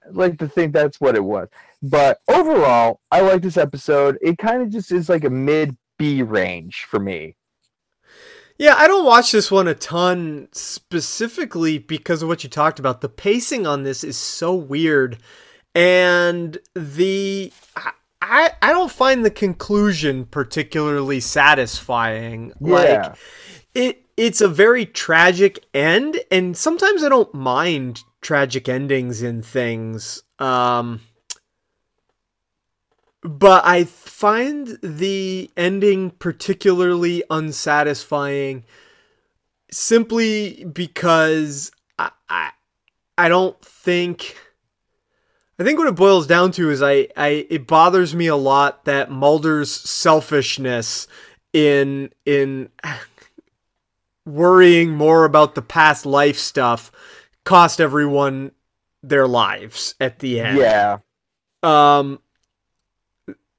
I 0.04 0.08
like 0.10 0.38
to 0.38 0.48
think 0.48 0.72
that's 0.72 1.00
what 1.00 1.14
it 1.16 1.22
was. 1.24 1.48
But 1.82 2.18
overall, 2.28 3.00
I 3.10 3.20
like 3.20 3.42
this 3.42 3.56
episode. 3.56 4.18
It 4.20 4.38
kind 4.38 4.62
of 4.62 4.70
just 4.70 4.90
is 4.92 5.08
like 5.08 5.24
a 5.24 5.30
mid 5.30 5.76
B 5.98 6.22
range 6.22 6.86
for 6.88 6.98
me. 7.00 7.36
Yeah, 8.58 8.74
I 8.76 8.86
don't 8.86 9.04
watch 9.04 9.32
this 9.32 9.50
one 9.50 9.68
a 9.68 9.74
ton 9.74 10.48
specifically 10.52 11.78
because 11.78 12.22
of 12.22 12.28
what 12.28 12.42
you 12.42 12.50
talked 12.50 12.78
about. 12.78 13.00
The 13.00 13.08
pacing 13.08 13.66
on 13.66 13.82
this 13.82 14.02
is 14.02 14.16
so 14.16 14.54
weird. 14.54 15.18
And 15.74 16.56
the 16.74 17.52
I 18.22 18.50
I 18.62 18.72
don't 18.72 18.90
find 18.90 19.24
the 19.24 19.30
conclusion 19.30 20.24
particularly 20.24 21.20
satisfying. 21.20 22.52
Yeah. 22.60 22.72
Like 22.72 23.16
it 23.74 24.02
it's 24.16 24.40
a 24.40 24.48
very 24.48 24.86
tragic 24.86 25.64
end 25.74 26.18
and 26.30 26.56
sometimes 26.56 27.04
I 27.04 27.10
don't 27.10 27.32
mind 27.34 28.02
tragic 28.22 28.70
endings 28.70 29.22
in 29.22 29.42
things. 29.42 30.22
Um 30.38 31.02
but 33.26 33.64
I 33.64 33.84
find 33.84 34.78
the 34.82 35.50
ending 35.56 36.10
particularly 36.10 37.24
unsatisfying 37.28 38.64
simply 39.70 40.64
because 40.64 41.72
I, 41.98 42.10
I 42.28 42.50
I 43.18 43.28
don't 43.28 43.60
think 43.60 44.36
I 45.58 45.64
think 45.64 45.78
what 45.78 45.88
it 45.88 45.96
boils 45.96 46.28
down 46.28 46.52
to 46.52 46.70
is 46.70 46.82
I, 46.82 47.08
I 47.16 47.46
it 47.50 47.66
bothers 47.66 48.14
me 48.14 48.28
a 48.28 48.36
lot 48.36 48.84
that 48.84 49.10
Mulder's 49.10 49.72
selfishness 49.72 51.08
in 51.52 52.10
in 52.24 52.68
worrying 54.24 54.90
more 54.92 55.24
about 55.24 55.56
the 55.56 55.62
past 55.62 56.06
life 56.06 56.38
stuff 56.38 56.92
cost 57.44 57.80
everyone 57.80 58.52
their 59.02 59.26
lives 59.26 59.96
at 60.00 60.20
the 60.20 60.40
end. 60.40 60.58
Yeah. 60.58 60.98
Um 61.64 62.20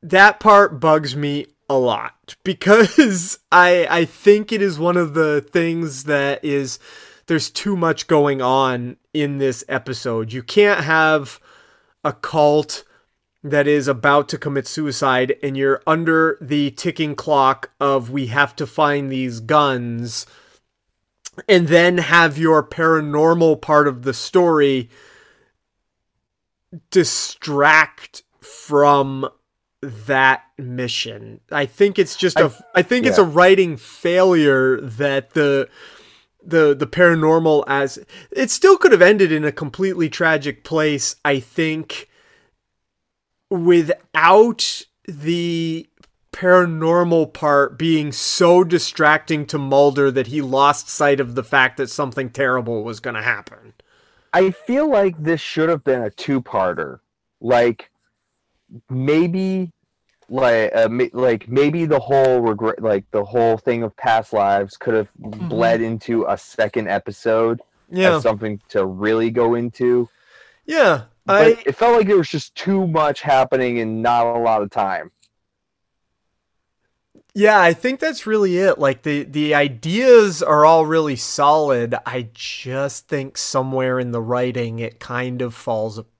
that 0.01 0.39
part 0.39 0.79
bugs 0.79 1.15
me 1.15 1.47
a 1.69 1.77
lot 1.77 2.35
because 2.43 3.39
I 3.51 3.87
I 3.89 4.05
think 4.05 4.51
it 4.51 4.61
is 4.61 4.79
one 4.79 4.97
of 4.97 5.13
the 5.13 5.41
things 5.41 6.05
that 6.05 6.43
is 6.43 6.79
there's 7.27 7.49
too 7.49 7.75
much 7.75 8.07
going 8.07 8.41
on 8.41 8.97
in 9.13 9.37
this 9.37 9.63
episode. 9.67 10.31
You 10.31 10.41
can't 10.41 10.83
have 10.83 11.39
a 12.03 12.13
cult 12.13 12.85
that 13.43 13.67
is 13.67 13.87
about 13.87 14.29
to 14.29 14.37
commit 14.37 14.67
suicide 14.67 15.35
and 15.43 15.55
you're 15.55 15.81
under 15.85 16.37
the 16.41 16.71
ticking 16.71 17.15
clock 17.15 17.71
of 17.79 18.09
we 18.09 18.27
have 18.27 18.55
to 18.55 18.65
find 18.65 19.11
these 19.11 19.39
guns 19.39 20.25
and 21.47 21.67
then 21.67 21.97
have 21.97 22.37
your 22.37 22.63
paranormal 22.63 23.61
part 23.61 23.87
of 23.87 24.03
the 24.03 24.13
story 24.13 24.89
distract 26.89 28.23
from 28.41 29.29
that 29.81 30.43
mission. 30.57 31.39
I 31.51 31.65
think 31.65 31.99
it's 31.99 32.15
just 32.15 32.39
a 32.39 32.45
I- 32.45 32.79
I 32.79 32.81
think 32.81 33.05
it's 33.05 33.17
a 33.17 33.23
writing 33.23 33.77
failure 33.77 34.81
that 34.81 35.31
the 35.31 35.69
the 36.43 36.73
the 36.73 36.87
paranormal 36.87 37.63
as 37.67 37.99
it 38.31 38.49
still 38.49 38.77
could 38.77 38.91
have 38.91 39.01
ended 39.01 39.31
in 39.31 39.43
a 39.43 39.51
completely 39.51 40.07
tragic 40.07 40.63
place 40.63 41.15
i 41.25 41.39
think 41.41 42.07
without 43.49 44.83
the 45.05 45.87
paranormal 46.31 47.33
part 47.33 47.77
being 47.77 48.11
so 48.11 48.63
distracting 48.63 49.45
to 49.47 49.57
Mulder 49.57 50.11
that 50.11 50.27
he 50.27 50.41
lost 50.41 50.87
sight 50.89 51.19
of 51.19 51.35
the 51.35 51.43
fact 51.43 51.77
that 51.77 51.89
something 51.89 52.29
terrible 52.29 52.83
was 52.83 52.99
going 52.99 53.15
to 53.15 53.23
happen. 53.23 53.73
I 54.33 54.51
feel 54.51 54.87
like 54.89 55.15
this 55.17 55.41
should 55.41 55.69
have 55.69 55.83
been 55.83 56.03
a 56.03 56.11
two-parter. 56.11 56.99
Like 57.41 57.89
maybe 58.89 59.71
like 60.29 60.71
uh, 60.75 60.89
like 61.13 61.47
maybe 61.47 61.85
the 61.85 61.99
whole 61.99 62.41
regret 62.41 62.81
like 62.81 63.05
the 63.11 63.23
whole 63.23 63.57
thing 63.57 63.83
of 63.83 63.95
past 63.95 64.33
lives 64.33 64.75
could 64.77 64.93
have 64.93 65.07
bled 65.17 65.81
into 65.81 66.25
a 66.27 66.37
second 66.37 66.87
episode 66.89 67.61
Yeah. 67.89 68.17
as 68.17 68.23
something 68.23 68.59
to 68.69 68.85
really 68.85 69.31
go 69.31 69.55
into. 69.55 70.09
Yeah. 70.65 71.03
But 71.25 71.47
I 71.57 71.63
it 71.65 71.75
felt 71.75 71.95
like 71.97 72.07
there 72.07 72.17
was 72.17 72.29
just 72.29 72.55
too 72.55 72.87
much 72.87 73.21
happening 73.21 73.79
and 73.79 74.01
not 74.01 74.25
a 74.27 74.39
lot 74.39 74.61
of 74.61 74.69
time. 74.69 75.11
Yeah, 77.33 77.59
I 77.61 77.73
think 77.73 77.99
that's 77.99 78.25
really 78.25 78.57
it. 78.57 78.79
Like 78.79 79.03
the 79.03 79.23
the 79.23 79.53
ideas 79.53 80.41
are 80.41 80.65
all 80.65 80.85
really 80.85 81.15
solid. 81.15 81.95
I 82.05 82.29
just 82.33 83.07
think 83.07 83.37
somewhere 83.37 83.99
in 83.99 84.11
the 84.11 84.21
writing 84.21 84.79
it 84.79 84.99
kind 84.99 85.41
of 85.41 85.53
falls 85.53 85.97
apart. 85.99 86.13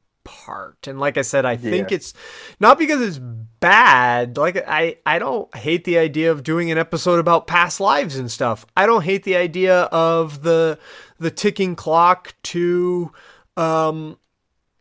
And 0.88 1.00
like 1.00 1.18
I 1.18 1.22
said, 1.22 1.46
I 1.46 1.58
think 1.58 1.92
it's 1.92 2.14
not 2.60 2.78
because 2.78 3.02
it's 3.02 3.20
bad. 3.60 4.38
Like 4.38 4.64
I 4.68 4.98
I 5.06 5.20
don't 5.20 5.54
hate 5.56 5.84
the 5.84 5.98
idea 5.98 6.32
of 6.32 6.44
doing 6.44 6.72
an 6.72 6.78
episode 6.78 7.20
about 7.20 7.48
past 7.48 7.80
lives 7.80 8.18
and 8.18 8.32
stuff. 8.32 8.66
I 8.76 8.86
don't 8.86 9.04
hate 9.04 9.24
the 9.24 9.36
idea 9.36 9.84
of 9.84 10.44
the 10.44 10.78
the 11.20 11.32
ticking 11.32 11.76
clock 11.76 12.36
to 12.44 13.12
um 13.56 14.18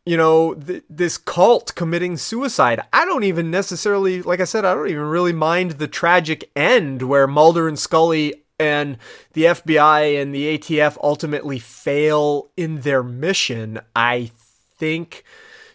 you 0.07 0.17
know, 0.17 0.55
th- 0.55 0.85
this 0.89 1.19
cult 1.19 1.75
committing 1.75 2.17
suicide. 2.17 2.81
I 2.93 3.05
don't 3.05 3.25
even 3.25 3.51
necessarily, 3.51 4.23
like 4.23 4.39
I 4.39 4.45
said, 4.45 4.65
I 4.65 4.73
don't 4.73 4.89
even 4.89 5.03
really 5.03 5.33
mind 5.33 5.73
the 5.73 5.89
tragic 5.89 6.49
end 6.55 7.03
where 7.03 7.27
Mulder 7.27 7.67
and 7.67 7.77
Scully 7.77 8.45
and 8.59 8.99
the 9.33 9.45
FBI 9.45 10.21
and 10.21 10.35
the 10.35 10.57
ATF 10.57 10.97
ultimately 11.03 11.59
fail 11.59 12.51
in 12.57 12.81
their 12.83 13.03
mission. 13.03 13.81
I 13.95 14.31
think 14.79 15.25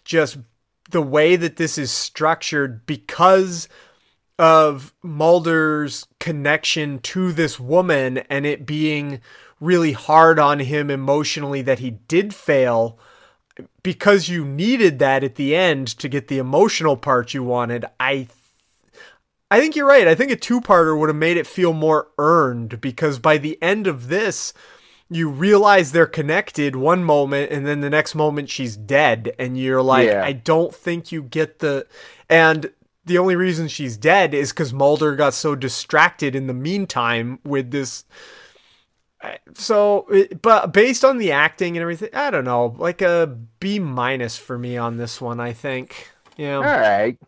just 0.03 0.37
the 0.89 1.01
way 1.01 1.35
that 1.35 1.57
this 1.57 1.77
is 1.77 1.91
structured 1.91 2.85
because 2.85 3.69
of 4.37 4.93
Mulder's 5.03 6.07
connection 6.19 6.99
to 6.99 7.31
this 7.31 7.59
woman 7.59 8.17
and 8.17 8.45
it 8.45 8.65
being 8.65 9.21
really 9.59 9.91
hard 9.91 10.39
on 10.39 10.59
him 10.59 10.89
emotionally 10.89 11.61
that 11.61 11.79
he 11.79 11.91
did 11.91 12.33
fail 12.33 12.97
because 13.83 14.29
you 14.29 14.43
needed 14.43 14.99
that 14.99 15.23
at 15.23 15.35
the 15.35 15.55
end 15.55 15.87
to 15.87 16.09
get 16.09 16.27
the 16.27 16.39
emotional 16.39 16.97
part 16.97 17.33
you 17.33 17.43
wanted, 17.43 17.85
I 17.99 18.27
I 19.49 19.59
think 19.59 19.75
you're 19.75 19.87
right. 19.87 20.07
I 20.07 20.15
think 20.15 20.31
a 20.31 20.37
two-parter 20.37 20.97
would 20.97 21.09
have 21.09 21.15
made 21.15 21.35
it 21.35 21.45
feel 21.45 21.73
more 21.73 22.07
earned 22.17 22.79
because 22.79 23.19
by 23.19 23.37
the 23.37 23.61
end 23.61 23.85
of 23.85 24.07
this, 24.07 24.53
you 25.13 25.30
realize 25.30 25.91
they're 25.91 26.06
connected 26.08 26.74
one 26.76 27.04
moment 27.04 27.52
and 27.52 27.67
then 27.67 27.82
the 27.82 27.89
next 27.89 28.15
moment 28.15 28.50
she's 28.50 28.78
dead 28.78 29.34
and 29.38 29.58
you're 29.58 29.82
like 29.82 30.08
Yeah. 30.08 30.24
I 30.24 30.32
don't 30.32 30.74
think 30.74 31.12
you 31.12 31.21
get 31.21 31.60
the 31.60 31.86
and 32.30 32.71
the 33.06 33.17
only 33.17 33.36
reason 33.36 33.67
she's 33.67 33.97
dead 33.97 34.34
is 34.34 34.54
cuz 34.54 34.71
Mulder 34.71 35.15
got 35.17 35.34
so 35.34 35.54
distracted 35.54 36.34
in 36.34 36.47
the 36.47 36.54
meantime 36.54 37.39
with 37.43 37.71
this 37.71 38.06
so 39.54 40.08
but 40.41 40.71
based 40.74 41.04
on 41.06 41.17
the 41.17 41.32
acting 41.32 41.78
and 41.78 41.82
everything 41.82 42.10
i 42.13 42.32
don't 42.32 42.45
know 42.45 42.76
like 42.80 43.02
a 43.04 43.38
b 43.60 43.78
minus 43.78 44.36
for 44.38 44.58
me 44.58 44.78
on 44.78 44.97
this 44.97 45.21
one 45.21 45.39
i 45.39 45.54
think 45.54 46.10
yeah 46.38 46.56
All 46.56 46.63
right. 46.63 47.19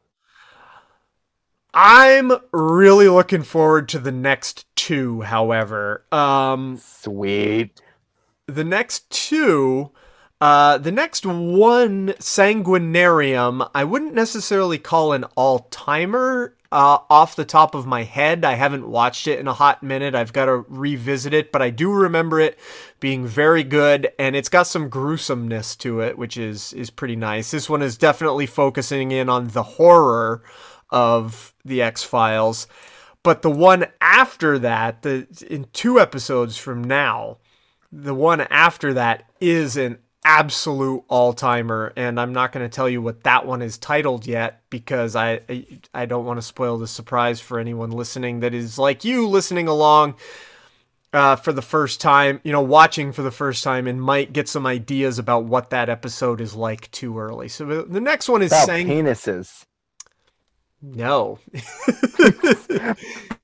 I'm 1.74 2.32
really 2.52 3.08
looking 3.08 3.44
forward 3.44 3.90
to 3.90 4.00
the 4.00 4.12
next 4.12 4.66
two 4.76 5.22
however. 5.22 6.06
Um 6.12 6.78
Sweet. 6.78 7.82
the 8.48 8.64
next 8.64 9.10
two 9.10 9.92
uh 10.42 10.78
the 10.78 10.92
next 10.92 11.26
one 11.26 12.10
sanguinarium 12.20 13.70
i 13.74 13.84
wouldn't 13.84 14.14
necessarily 14.14 14.78
call 14.78 15.14
an 15.14 15.24
all-timer 15.36 16.56
uh, 16.74 16.98
off 17.08 17.36
the 17.36 17.46
top 17.46 17.76
of 17.76 17.86
my 17.86 18.02
head. 18.02 18.44
I 18.44 18.56
haven't 18.56 18.88
watched 18.88 19.28
it 19.28 19.40
in 19.40 19.48
a 19.48 19.54
hot 19.54 19.84
minute. 19.84 20.16
I've 20.16 20.34
got 20.34 20.46
to 20.46 20.66
revisit 20.68 21.34
it 21.34 21.52
but 21.52 21.62
i 21.62 21.70
do 21.70 21.92
remember 21.92 22.40
it 22.40 22.58
being 23.00 23.26
very 23.28 23.64
good 23.64 24.12
and 24.18 24.36
it's 24.36 24.50
got 24.50 24.64
some 24.64 24.90
gruesomeness 24.90 25.76
to 25.78 26.02
it 26.02 26.18
which 26.18 26.36
is 26.36 26.74
is 26.74 26.90
pretty 26.90 27.16
nice. 27.16 27.52
This 27.52 27.70
one 27.70 27.82
is 27.82 27.98
definitely 27.98 28.48
focusing 28.48 29.12
in 29.12 29.30
on 29.30 29.50
the 29.50 29.64
horror 29.64 30.42
of 30.94 31.54
the 31.66 31.82
x-files 31.82 32.68
but 33.24 33.42
the 33.42 33.50
one 33.52 33.86
after 34.00 34.58
that 34.60 35.02
the 35.02 35.28
in 35.50 35.66
two 35.74 36.00
episodes 36.00 36.56
from 36.56 36.82
now 36.84 37.38
the 37.92 38.14
one 38.14 38.42
after 38.42 38.94
that 38.94 39.24
is 39.42 39.76
an 39.76 39.98
absolute 40.26 41.04
all-timer 41.10 41.92
and 41.98 42.18
I'm 42.18 42.32
not 42.32 42.54
going 42.54 42.64
to 42.66 42.74
tell 42.74 42.88
you 42.88 43.02
what 43.02 43.24
that 43.24 43.46
one 43.46 43.62
is 43.62 43.78
titled 43.78 44.26
yet 44.26 44.62
because 44.70 45.18
I 45.18 45.42
I, 45.50 45.66
I 45.94 46.06
don't 46.06 46.26
want 46.26 46.38
to 46.38 46.42
spoil 46.42 46.78
the 46.78 46.88
surprise 46.88 47.42
for 47.42 47.60
anyone 47.60 47.92
listening 47.92 48.40
that 48.40 48.54
is 48.54 48.80
like 48.80 49.04
you 49.04 49.28
listening 49.28 49.68
along 49.68 50.16
uh, 51.12 51.36
for 51.36 51.54
the 51.54 51.62
first 51.62 52.02
time, 52.02 52.40
you 52.44 52.52
know, 52.52 52.62
watching 52.62 53.12
for 53.12 53.22
the 53.22 53.30
first 53.32 53.64
time 53.64 53.86
and 53.86 54.02
might 54.02 54.34
get 54.34 54.50
some 54.50 54.66
ideas 54.66 55.20
about 55.20 55.44
what 55.46 55.70
that 55.70 55.88
episode 55.88 56.42
is 56.42 56.56
like 56.56 56.90
too 56.90 57.20
early. 57.20 57.48
So 57.48 57.66
the- 57.66 57.84
the 57.84 58.02
next 58.02 58.28
one 58.30 58.42
is 58.42 58.52
About 58.52 58.66
Sang- 58.66 58.88
penises. 58.88 59.66
No. 60.84 61.40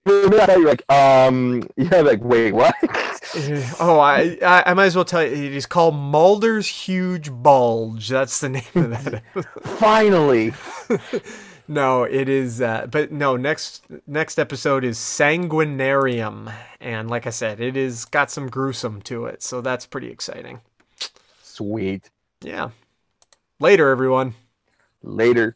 for 0.04 0.28
a 0.28 0.41
I 0.41 0.45
thought 0.45 0.58
you 0.58 0.63
were 0.63 0.69
like, 0.69 0.91
um, 0.91 1.63
yeah, 1.78 2.02
like, 2.02 2.21
wait, 2.21 2.52
what? 2.52 2.75
oh, 3.80 3.99
I, 3.99 4.38
I 4.41 4.63
I 4.67 4.73
might 4.73 4.88
as 4.88 4.95
well 4.95 5.06
tell 5.06 5.23
you. 5.23 5.32
It 5.32 5.56
is 5.56 5.65
called 5.65 5.95
Mulder's 5.95 6.67
Huge 6.67 7.32
Bulge. 7.32 8.10
That's 8.10 8.41
the 8.41 8.49
name 8.49 8.63
of 8.75 8.89
that. 8.89 9.23
Finally. 9.63 10.54
no, 11.67 12.04
it 12.04 12.28
is. 12.28 12.62
Uh, 12.62 12.88
but 12.91 13.12
no, 13.12 13.38
next 13.38 13.86
next 14.06 14.38
episode 14.38 14.84
is 14.84 14.97
Sanguinarium, 14.97 16.54
and 16.82 17.10
like 17.10 17.25
I 17.25 17.32
said, 17.32 17.62
it 17.62 17.78
is 17.78 18.04
got 18.04 18.30
some 18.30 18.49
gruesome 18.49 19.02
to 19.04 19.25
it, 19.25 19.41
so 19.43 19.62
that's 19.62 19.86
pretty 19.86 20.10
exciting. 20.10 20.60
Sweet. 21.41 22.10
Yeah. 22.41 22.71
Later, 23.60 23.89
everyone. 23.89 24.34
Later. 25.04 25.56